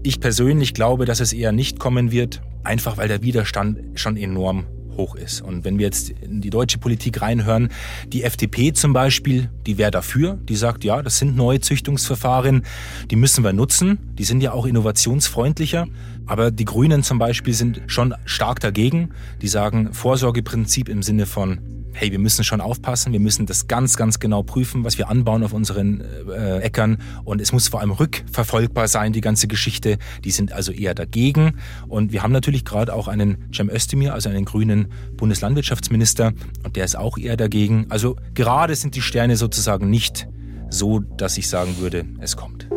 Ich 0.03 0.19
persönlich 0.19 0.73
glaube, 0.73 1.05
dass 1.05 1.19
es 1.19 1.33
eher 1.33 1.51
nicht 1.51 1.79
kommen 1.79 2.11
wird, 2.11 2.41
einfach 2.63 2.97
weil 2.97 3.07
der 3.07 3.21
Widerstand 3.21 3.99
schon 3.99 4.17
enorm 4.17 4.65
hoch 4.97 5.15
ist. 5.15 5.41
Und 5.41 5.63
wenn 5.63 5.77
wir 5.77 5.85
jetzt 5.85 6.09
in 6.09 6.41
die 6.41 6.49
deutsche 6.49 6.77
Politik 6.77 7.21
reinhören, 7.21 7.69
die 8.07 8.23
FDP 8.23 8.73
zum 8.73 8.93
Beispiel, 8.93 9.49
die 9.65 9.77
wäre 9.77 9.91
dafür, 9.91 10.37
die 10.47 10.55
sagt, 10.55 10.83
ja, 10.83 11.01
das 11.01 11.17
sind 11.17 11.35
neue 11.35 11.59
Züchtungsverfahren, 11.59 12.65
die 13.11 13.15
müssen 13.15 13.43
wir 13.43 13.53
nutzen, 13.53 13.99
die 14.17 14.23
sind 14.23 14.41
ja 14.41 14.53
auch 14.53 14.65
innovationsfreundlicher. 14.65 15.87
Aber 16.25 16.51
die 16.51 16.65
Grünen 16.65 17.03
zum 17.03 17.19
Beispiel 17.19 17.53
sind 17.53 17.81
schon 17.87 18.13
stark 18.25 18.59
dagegen, 18.59 19.09
die 19.41 19.47
sagen 19.47 19.93
Vorsorgeprinzip 19.93 20.87
im 20.87 21.03
Sinne 21.03 21.25
von 21.25 21.72
hey, 21.93 22.11
wir 22.11 22.19
müssen 22.19 22.43
schon 22.43 22.61
aufpassen, 22.61 23.13
wir 23.13 23.19
müssen 23.19 23.45
das 23.45 23.67
ganz, 23.67 23.97
ganz 23.97 24.19
genau 24.19 24.43
prüfen, 24.43 24.83
was 24.83 24.97
wir 24.97 25.09
anbauen 25.09 25.43
auf 25.43 25.53
unseren 25.53 26.01
äh, 26.29 26.59
Äckern. 26.59 26.97
Und 27.23 27.41
es 27.41 27.51
muss 27.51 27.67
vor 27.67 27.79
allem 27.81 27.91
rückverfolgbar 27.91 28.87
sein, 28.87 29.13
die 29.13 29.21
ganze 29.21 29.47
Geschichte. 29.47 29.97
Die 30.23 30.31
sind 30.31 30.51
also 30.51 30.71
eher 30.71 30.93
dagegen. 30.95 31.59
Und 31.87 32.11
wir 32.11 32.23
haben 32.23 32.31
natürlich 32.31 32.65
gerade 32.65 32.93
auch 32.93 33.07
einen 33.07 33.49
Cem 33.53 33.69
Özdemir, 33.69 34.13
also 34.13 34.29
einen 34.29 34.45
grünen 34.45 34.91
Bundeslandwirtschaftsminister, 35.17 36.33
und 36.63 36.75
der 36.75 36.85
ist 36.85 36.95
auch 36.97 37.17
eher 37.17 37.37
dagegen. 37.37 37.85
Also 37.89 38.15
gerade 38.33 38.75
sind 38.75 38.95
die 38.95 39.01
Sterne 39.01 39.37
sozusagen 39.37 39.89
nicht 39.89 40.27
so, 40.69 40.99
dass 40.99 41.37
ich 41.37 41.49
sagen 41.49 41.77
würde, 41.77 42.05
es 42.19 42.35
kommt. 42.35 42.67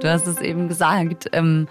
Du 0.00 0.10
hast 0.10 0.26
es 0.26 0.40
eben 0.40 0.68
gesagt, 0.68 1.28
ähm, 1.32 1.68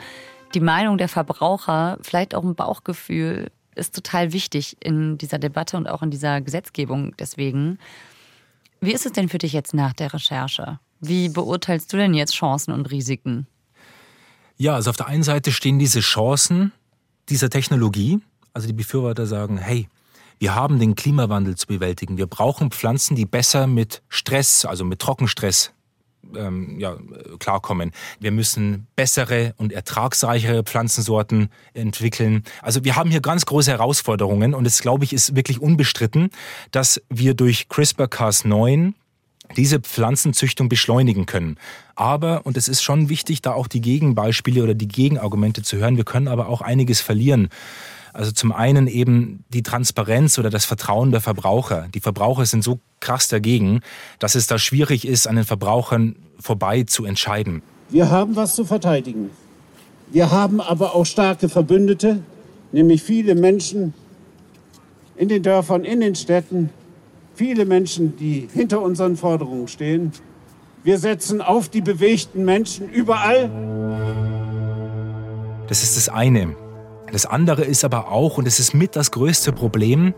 die 0.53 0.61
Meinung 0.61 0.97
der 0.97 1.09
Verbraucher, 1.09 1.97
vielleicht 2.01 2.33
auch 2.33 2.43
ein 2.43 2.55
Bauchgefühl, 2.55 3.51
ist 3.81 3.95
total 3.95 4.31
wichtig 4.31 4.77
in 4.79 5.17
dieser 5.17 5.39
Debatte 5.39 5.75
und 5.75 5.87
auch 5.87 6.01
in 6.01 6.11
dieser 6.11 6.39
Gesetzgebung 6.39 7.13
deswegen. 7.17 7.79
Wie 8.79 8.93
ist 8.93 9.05
es 9.05 9.11
denn 9.11 9.27
für 9.27 9.37
dich 9.37 9.51
jetzt 9.51 9.73
nach 9.73 9.93
der 9.93 10.13
Recherche? 10.13 10.79
Wie 11.01 11.29
beurteilst 11.29 11.91
du 11.91 11.97
denn 11.97 12.13
jetzt 12.13 12.33
Chancen 12.33 12.71
und 12.71 12.89
Risiken? 12.91 13.47
Ja, 14.57 14.75
also 14.75 14.91
auf 14.91 14.97
der 14.97 15.07
einen 15.07 15.23
Seite 15.23 15.51
stehen 15.51 15.79
diese 15.79 15.99
Chancen 15.99 16.71
dieser 17.29 17.49
Technologie. 17.49 18.21
Also 18.53 18.67
die 18.67 18.73
Befürworter 18.73 19.25
sagen, 19.25 19.57
hey, 19.57 19.89
wir 20.39 20.55
haben 20.55 20.79
den 20.79 20.95
Klimawandel 20.95 21.55
zu 21.55 21.67
bewältigen. 21.67 22.17
Wir 22.17 22.27
brauchen 22.27 22.71
Pflanzen, 22.71 23.15
die 23.15 23.25
besser 23.25 23.67
mit 23.67 24.01
Stress, 24.09 24.65
also 24.65 24.85
mit 24.85 24.99
Trockenstress 24.99 25.73
ähm, 26.35 26.79
ja, 26.79 26.97
klarkommen. 27.39 27.91
Wir 28.19 28.31
müssen 28.31 28.87
bessere 28.95 29.53
und 29.57 29.71
ertragsreichere 29.71 30.63
Pflanzensorten 30.63 31.49
entwickeln. 31.73 32.43
Also 32.61 32.83
wir 32.83 32.95
haben 32.95 33.11
hier 33.11 33.21
ganz 33.21 33.45
große 33.45 33.71
Herausforderungen 33.71 34.53
und 34.53 34.65
es, 34.65 34.81
glaube 34.81 35.03
ich, 35.03 35.13
ist 35.13 35.35
wirklich 35.35 35.61
unbestritten, 35.61 36.29
dass 36.71 37.01
wir 37.09 37.33
durch 37.33 37.67
CRISPR-Cas9 37.69 38.93
diese 39.55 39.79
Pflanzenzüchtung 39.79 40.69
beschleunigen 40.69 41.25
können. 41.25 41.57
Aber, 41.95 42.45
und 42.45 42.57
es 42.57 42.67
ist 42.67 42.81
schon 42.81 43.09
wichtig, 43.09 43.41
da 43.41 43.53
auch 43.53 43.67
die 43.67 43.81
Gegenbeispiele 43.81 44.63
oder 44.63 44.73
die 44.73 44.87
Gegenargumente 44.87 45.61
zu 45.61 45.77
hören, 45.77 45.97
wir 45.97 46.05
können 46.05 46.27
aber 46.27 46.47
auch 46.47 46.61
einiges 46.61 47.01
verlieren. 47.01 47.49
Also 48.13 48.31
zum 48.31 48.51
einen 48.51 48.87
eben 48.87 49.45
die 49.49 49.63
Transparenz 49.63 50.37
oder 50.37 50.49
das 50.49 50.65
Vertrauen 50.65 51.11
der 51.11 51.21
Verbraucher. 51.21 51.87
Die 51.93 52.01
Verbraucher 52.01 52.45
sind 52.45 52.63
so 52.63 52.79
krass 52.99 53.27
dagegen, 53.27 53.81
dass 54.19 54.35
es 54.35 54.47
da 54.47 54.59
schwierig 54.59 55.07
ist, 55.07 55.27
an 55.27 55.35
den 55.35 55.45
Verbrauchern 55.45 56.15
vorbei 56.39 56.83
zu 56.83 57.05
entscheiden. 57.05 57.61
Wir 57.89 58.09
haben 58.09 58.35
was 58.35 58.55
zu 58.55 58.65
verteidigen. 58.65 59.29
Wir 60.11 60.31
haben 60.31 60.59
aber 60.59 60.95
auch 60.95 61.05
starke 61.05 61.47
Verbündete, 61.47 62.21
nämlich 62.71 63.01
viele 63.01 63.35
Menschen 63.35 63.93
in 65.15 65.29
den 65.29 65.43
Dörfern, 65.43 65.85
in 65.85 66.01
den 66.01 66.15
Städten, 66.15 66.69
viele 67.35 67.65
Menschen, 67.65 68.17
die 68.17 68.47
hinter 68.51 68.81
unseren 68.81 69.15
Forderungen 69.15 69.67
stehen. 69.67 70.11
Wir 70.83 70.97
setzen 70.97 71.41
auf 71.41 71.69
die 71.69 71.81
bewegten 71.81 72.43
Menschen 72.43 72.89
überall. 72.89 73.49
Das 75.67 75.83
ist 75.83 75.95
das 75.95 76.09
eine. 76.09 76.55
Das 77.11 77.25
andere 77.25 77.63
ist 77.63 77.83
aber 77.83 78.09
auch, 78.09 78.37
und 78.37 78.47
es 78.47 78.59
ist 78.59 78.73
mit 78.73 78.95
das 78.95 79.11
größte 79.11 79.51
Problem, 79.51 80.13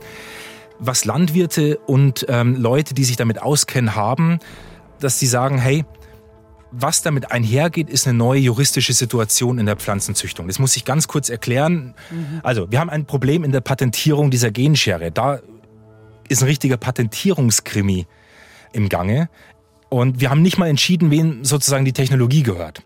was 0.80 1.06
Landwirte 1.06 1.78
und 1.78 2.26
ähm, 2.30 2.56
Leute, 2.56 2.94
die 2.94 3.04
sich 3.04 3.16
damit 3.16 3.42
auskennen, 3.42 3.96
haben, 3.96 4.40
dass 5.00 5.20
sie 5.20 5.28
sagen, 5.28 5.58
hey, 5.58 5.86
was 6.72 7.04
damit 7.04 7.32
einhergeht, 7.32 7.90
ist 7.90 8.08
eine 8.08 8.18
neue 8.18 8.40
juristische 8.40 8.94
Situation 8.94 9.60
in 9.60 9.68
der 9.68 9.76
Pflanzenzüchtung. 9.76 10.48
Das 10.48 10.58
muss 10.58 10.76
ich 10.76 10.86
ganz 10.86 11.08
kurz 11.08 11.30
erklären. 11.30 11.94
Mhm. 12.10 12.40
Also, 12.42 12.72
wir 12.72 12.80
haben 12.80 12.90
ein 12.90 13.06
Problem 13.06 13.44
in 13.44 13.52
der 13.52 13.62
Patentierung 13.62 14.32
dieser 14.32 14.50
Genschere. 14.50 15.12
Da 15.12 15.40
ist 16.30 16.42
ein 16.42 16.48
richtiger 16.48 16.78
Patentierungskrimi 16.78 18.08
im 18.72 18.90
Gange. 18.90 19.30
Und 19.94 20.20
wir 20.20 20.32
haben 20.32 20.42
nicht 20.42 20.58
mal 20.58 20.70
entschieden, 20.70 21.12
wem 21.12 21.46
sozusagen 21.46 21.86
die 21.86 21.94
Technologie 21.94 22.42
gehört. 22.42 22.82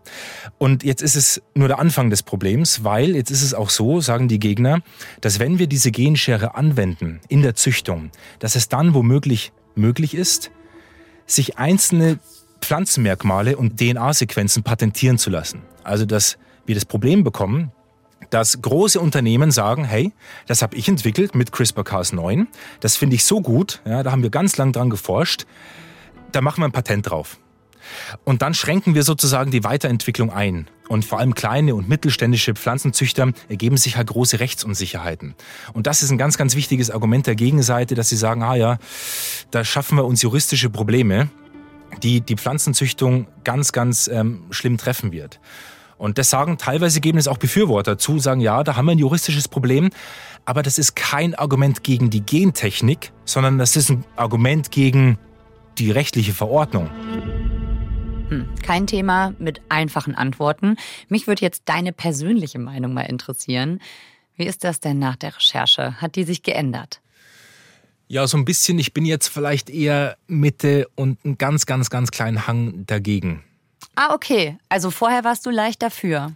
Und 0.58 0.84
jetzt 0.84 1.02
ist 1.02 1.16
es 1.16 1.42
nur 1.56 1.70
der 1.70 1.80
Anfang 1.80 2.10
des 2.10 2.22
Problems, 2.22 2.84
weil 2.84 3.16
jetzt 3.16 3.32
ist 3.32 3.44
es 3.44 3.54
auch 3.54 3.70
so, 3.70 4.02
sagen 4.02 4.28
die 4.28 4.40
Gegner, 4.40 4.82
dass 5.22 5.40
wenn 5.40 5.58
wir 5.58 5.68
diese 5.68 5.90
Genschere 5.92 6.56
anwenden 6.56 7.22
in 7.30 7.44
der 7.44 7.56
Züchtung, 7.56 8.12
dass 8.40 8.58
es 8.58 8.68
dann 8.68 8.94
womöglich 8.94 9.54
möglich 9.74 10.16
ist, 10.16 10.52
sich 11.26 11.58
einzelne 11.58 12.20
Pflanzenmerkmale 12.60 13.56
und 13.56 13.80
DNA-Sequenzen 13.80 14.64
patentieren 14.64 15.18
zu 15.18 15.30
lassen. 15.30 15.62
Also 15.86 16.06
dass 16.06 16.38
wir 16.66 16.76
das 16.76 16.84
Problem 16.84 17.24
bekommen, 17.24 17.72
dass 18.32 18.62
große 18.62 19.00
Unternehmen 19.00 19.52
sagen, 19.52 19.86
hey, 19.86 20.12
das 20.46 20.62
habe 20.62 20.76
ich 20.76 20.90
entwickelt 20.90 21.36
mit 21.36 21.52
CRISPR-Cas9, 21.52 22.48
das 22.82 22.98
finde 22.98 23.16
ich 23.16 23.24
so 23.24 23.40
gut, 23.40 23.80
ja, 23.86 24.04
da 24.04 24.12
haben 24.12 24.24
wir 24.24 24.30
ganz 24.30 24.58
lang 24.58 24.74
dran 24.74 24.90
geforscht, 24.90 25.46
da 26.38 26.42
machen 26.42 26.62
wir 26.62 26.66
ein 26.66 26.72
Patent 26.72 27.10
drauf. 27.10 27.40
Und 28.24 28.44
dann 28.44 28.54
schränken 28.54 28.94
wir 28.94 29.02
sozusagen 29.02 29.50
die 29.50 29.64
Weiterentwicklung 29.64 30.32
ein. 30.32 30.68
Und 30.88 31.04
vor 31.04 31.18
allem 31.18 31.34
kleine 31.34 31.74
und 31.74 31.90
mittelständische 31.90 32.54
Pflanzenzüchter 32.54 33.32
ergeben 33.50 33.76
sich 33.76 33.98
halt 33.98 34.10
große 34.10 34.40
Rechtsunsicherheiten. 34.40 35.34
Und 35.74 35.88
das 35.88 36.04
ist 36.04 36.12
ein 36.12 36.20
ganz, 36.20 36.38
ganz 36.38 36.56
wichtiges 36.56 36.92
Argument 36.92 37.26
der 37.26 37.34
Gegenseite, 37.34 37.96
dass 37.96 38.10
sie 38.10 38.18
sagen, 38.18 38.44
ah 38.44 38.54
ja, 38.54 38.78
da 39.50 39.64
schaffen 39.64 39.98
wir 39.98 40.06
uns 40.06 40.22
juristische 40.22 40.70
Probleme, 40.70 41.30
die 42.04 42.22
die 42.22 42.36
Pflanzenzüchtung 42.36 43.26
ganz, 43.44 43.72
ganz 43.72 44.08
ähm, 44.08 44.44
schlimm 44.52 44.78
treffen 44.78 45.12
wird. 45.12 45.40
Und 45.98 46.20
das 46.20 46.30
sagen 46.30 46.60
teilweise 46.60 47.02
geben 47.02 47.18
es 47.18 47.28
auch 47.28 47.40
Befürworter 47.40 47.98
zu, 47.98 48.20
sagen, 48.20 48.42
ja, 48.42 48.64
da 48.64 48.76
haben 48.76 48.86
wir 48.86 48.92
ein 48.92 49.00
juristisches 49.00 49.48
Problem, 49.48 49.90
aber 50.46 50.62
das 50.62 50.78
ist 50.78 50.96
kein 50.96 51.34
Argument 51.34 51.84
gegen 51.84 52.12
die 52.12 52.22
Gentechnik, 52.22 53.12
sondern 53.26 53.58
das 53.58 53.76
ist 53.76 53.90
ein 53.90 54.06
Argument 54.16 54.70
gegen 54.70 55.18
die 55.80 55.92
rechtliche 55.92 56.34
Verordnung. 56.34 56.90
Hm, 58.30 58.48
kein 58.62 58.88
Thema 58.88 59.34
mit 59.40 59.62
einfachen 59.70 60.16
Antworten. 60.16 60.76
Mich 61.08 61.28
würde 61.28 61.42
jetzt 61.42 61.64
deine 61.66 61.94
persönliche 61.94 62.60
Meinung 62.60 62.94
mal 62.94 63.04
interessieren. 63.04 63.80
Wie 64.36 64.46
ist 64.46 64.64
das 64.64 64.80
denn 64.80 65.00
nach 65.00 65.16
der 65.16 65.36
Recherche? 65.36 66.02
Hat 66.02 66.16
die 66.16 66.24
sich 66.24 66.44
geändert? 66.44 67.02
Ja, 68.08 68.28
so 68.28 68.38
ein 68.38 68.46
bisschen. 68.46 68.80
Ich 68.80 68.94
bin 68.94 69.06
jetzt 69.06 69.28
vielleicht 69.28 69.70
eher 69.70 70.18
Mitte 70.28 70.88
und 70.96 71.20
einen 71.26 71.38
ganz, 71.38 71.66
ganz, 71.66 71.90
ganz 71.90 72.12
kleinen 72.12 72.48
Hang 72.48 72.86
dagegen. 72.86 73.44
Ah, 73.96 74.14
okay. 74.14 74.58
Also 74.70 74.92
vorher 74.92 75.24
warst 75.24 75.46
du 75.46 75.50
leicht 75.50 75.82
dafür. 75.82 76.34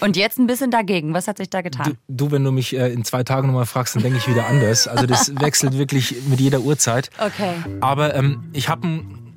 Und 0.00 0.16
jetzt 0.16 0.38
ein 0.38 0.46
bisschen 0.46 0.70
dagegen. 0.70 1.14
Was 1.14 1.28
hat 1.28 1.38
sich 1.38 1.50
da 1.50 1.62
getan? 1.62 1.96
Du, 2.08 2.26
du 2.26 2.30
wenn 2.32 2.44
du 2.44 2.52
mich 2.52 2.76
äh, 2.76 2.92
in 2.92 3.04
zwei 3.04 3.24
Tagen 3.24 3.48
nochmal 3.48 3.66
fragst, 3.66 3.96
dann 3.96 4.02
denke 4.02 4.18
ich 4.18 4.28
wieder 4.28 4.46
anders. 4.46 4.86
Also 4.86 5.06
das 5.06 5.32
wechselt 5.40 5.78
wirklich 5.78 6.14
mit 6.28 6.40
jeder 6.40 6.60
Uhrzeit. 6.60 7.10
Okay. 7.18 7.54
Aber 7.80 8.14
ähm, 8.14 8.50
ich 8.52 8.68
habe 8.68 8.84
einen, 8.84 9.36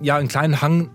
ja, 0.00 0.16
einen 0.16 0.28
kleinen 0.28 0.60
Hang 0.60 0.90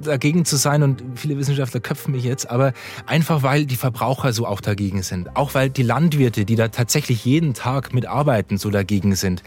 dagegen 0.00 0.44
zu 0.44 0.56
sein 0.56 0.82
und 0.82 1.02
viele 1.14 1.36
Wissenschaftler 1.38 1.80
köpfen 1.80 2.12
mich 2.12 2.24
jetzt, 2.24 2.50
aber 2.50 2.72
einfach 3.06 3.42
weil 3.42 3.66
die 3.66 3.76
Verbraucher 3.76 4.32
so 4.32 4.46
auch 4.46 4.60
dagegen 4.60 5.02
sind. 5.02 5.36
Auch 5.36 5.54
weil 5.54 5.70
die 5.70 5.82
Landwirte, 5.82 6.44
die 6.44 6.56
da 6.56 6.68
tatsächlich 6.68 7.24
jeden 7.24 7.54
Tag 7.54 7.94
mitarbeiten, 7.94 8.58
so 8.58 8.70
dagegen 8.70 9.14
sind. 9.14 9.42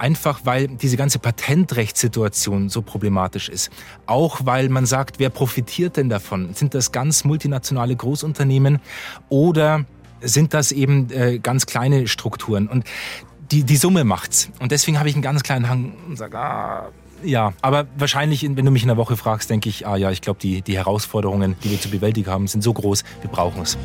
Einfach 0.00 0.40
weil 0.44 0.66
diese 0.66 0.96
ganze 0.96 1.18
Patentrechtssituation 1.18 2.70
so 2.70 2.80
problematisch 2.80 3.50
ist. 3.50 3.70
Auch 4.06 4.40
weil 4.44 4.70
man 4.70 4.86
sagt, 4.86 5.18
wer 5.18 5.28
profitiert 5.28 5.98
denn 5.98 6.08
davon? 6.08 6.54
Sind 6.54 6.72
das 6.72 6.90
ganz 6.90 7.24
multinationale 7.24 7.94
Großunternehmen 7.94 8.80
oder 9.28 9.84
sind 10.22 10.54
das 10.54 10.72
eben 10.72 11.10
äh, 11.10 11.38
ganz 11.38 11.66
kleine 11.66 12.08
Strukturen? 12.08 12.66
Und 12.66 12.84
die, 13.50 13.62
die 13.62 13.76
Summe 13.76 14.04
macht's. 14.04 14.48
Und 14.58 14.72
deswegen 14.72 14.98
habe 14.98 15.10
ich 15.10 15.14
einen 15.14 15.22
ganz 15.22 15.42
kleinen 15.42 15.68
Hang 15.68 15.92
und 16.08 16.16
sage, 16.16 16.38
ah, 16.38 16.88
ja, 17.22 17.52
aber 17.60 17.86
wahrscheinlich, 17.98 18.42
wenn 18.42 18.64
du 18.64 18.70
mich 18.70 18.82
in 18.82 18.88
der 18.88 18.96
Woche 18.96 19.18
fragst, 19.18 19.50
denke 19.50 19.68
ich, 19.68 19.86
ah 19.86 19.96
ja, 19.96 20.10
ich 20.10 20.22
glaube, 20.22 20.40
die, 20.40 20.62
die 20.62 20.78
Herausforderungen, 20.78 21.56
die 21.62 21.70
wir 21.70 21.78
zu 21.80 21.90
bewältigen 21.90 22.30
haben, 22.30 22.46
sind 22.46 22.62
so 22.62 22.72
groß, 22.72 23.04
wir 23.20 23.30
brauchen 23.30 23.60
es. 23.60 23.76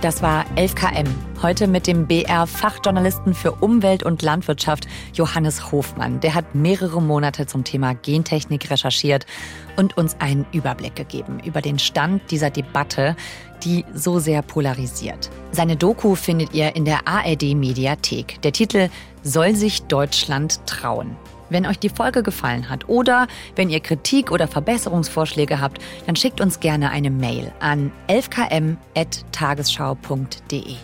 Das 0.00 0.22
war 0.22 0.46
11KM. 0.54 1.08
Heute 1.42 1.66
mit 1.66 1.88
dem 1.88 2.06
BR-Fachjournalisten 2.06 3.34
für 3.34 3.50
Umwelt 3.50 4.04
und 4.04 4.22
Landwirtschaft 4.22 4.86
Johannes 5.12 5.72
Hofmann. 5.72 6.20
Der 6.20 6.36
hat 6.36 6.54
mehrere 6.54 7.02
Monate 7.02 7.46
zum 7.46 7.64
Thema 7.64 7.94
Gentechnik 7.94 8.70
recherchiert 8.70 9.26
und 9.76 9.96
uns 9.96 10.14
einen 10.20 10.46
Überblick 10.52 10.94
gegeben 10.94 11.40
über 11.44 11.60
den 11.62 11.80
Stand 11.80 12.30
dieser 12.30 12.50
Debatte, 12.50 13.16
die 13.64 13.84
so 13.92 14.20
sehr 14.20 14.42
polarisiert. 14.42 15.30
Seine 15.50 15.74
Doku 15.74 16.14
findet 16.14 16.54
ihr 16.54 16.76
in 16.76 16.84
der 16.84 17.08
ARD-Mediathek. 17.08 18.40
Der 18.42 18.52
Titel 18.52 18.90
Soll 19.24 19.56
sich 19.56 19.82
Deutschland 19.82 20.64
trauen? 20.64 21.16
Wenn 21.50 21.66
euch 21.66 21.78
die 21.78 21.88
Folge 21.88 22.22
gefallen 22.22 22.68
hat 22.68 22.88
oder 22.88 23.26
wenn 23.56 23.70
ihr 23.70 23.80
Kritik 23.80 24.30
oder 24.30 24.46
Verbesserungsvorschläge 24.48 25.60
habt, 25.60 25.78
dann 26.06 26.16
schickt 26.16 26.40
uns 26.40 26.60
gerne 26.60 26.90
eine 26.90 27.10
Mail 27.10 27.52
an 27.60 27.92
11km.tagesschau.de. 28.08 30.76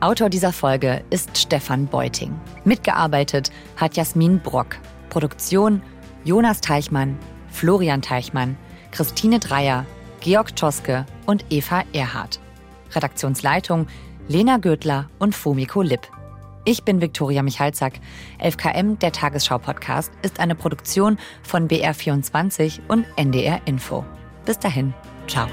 Autor 0.00 0.30
dieser 0.30 0.52
Folge 0.52 1.04
ist 1.10 1.38
Stefan 1.38 1.86
Beuting. 1.86 2.34
Mitgearbeitet 2.64 3.52
hat 3.76 3.96
Jasmin 3.96 4.40
Brock. 4.40 4.78
Produktion 5.10 5.80
Jonas 6.24 6.60
Teichmann, 6.60 7.18
Florian 7.50 8.02
Teichmann, 8.02 8.56
Christine 8.90 9.38
Dreier, 9.38 9.86
Georg 10.20 10.56
Toske 10.56 11.06
und 11.26 11.44
Eva 11.50 11.84
Erhardt. 11.92 12.40
Redaktionsleitung 12.94 13.86
Lena 14.28 14.56
Gödler 14.56 15.08
und 15.18 15.34
Fumiko 15.34 15.82
Lipp. 15.82 16.08
Ich 16.64 16.84
bin 16.84 17.00
Viktoria 17.00 17.42
Michalzack. 17.42 17.94
11KM, 18.40 18.98
der 18.98 19.12
Tagesschau-Podcast, 19.12 20.12
ist 20.22 20.40
eine 20.40 20.54
Produktion 20.54 21.18
von 21.42 21.68
BR24 21.68 22.80
und 22.88 23.06
NDR 23.16 23.60
Info. 23.66 24.04
Bis 24.44 24.58
dahin, 24.58 24.94
ciao. 25.26 25.48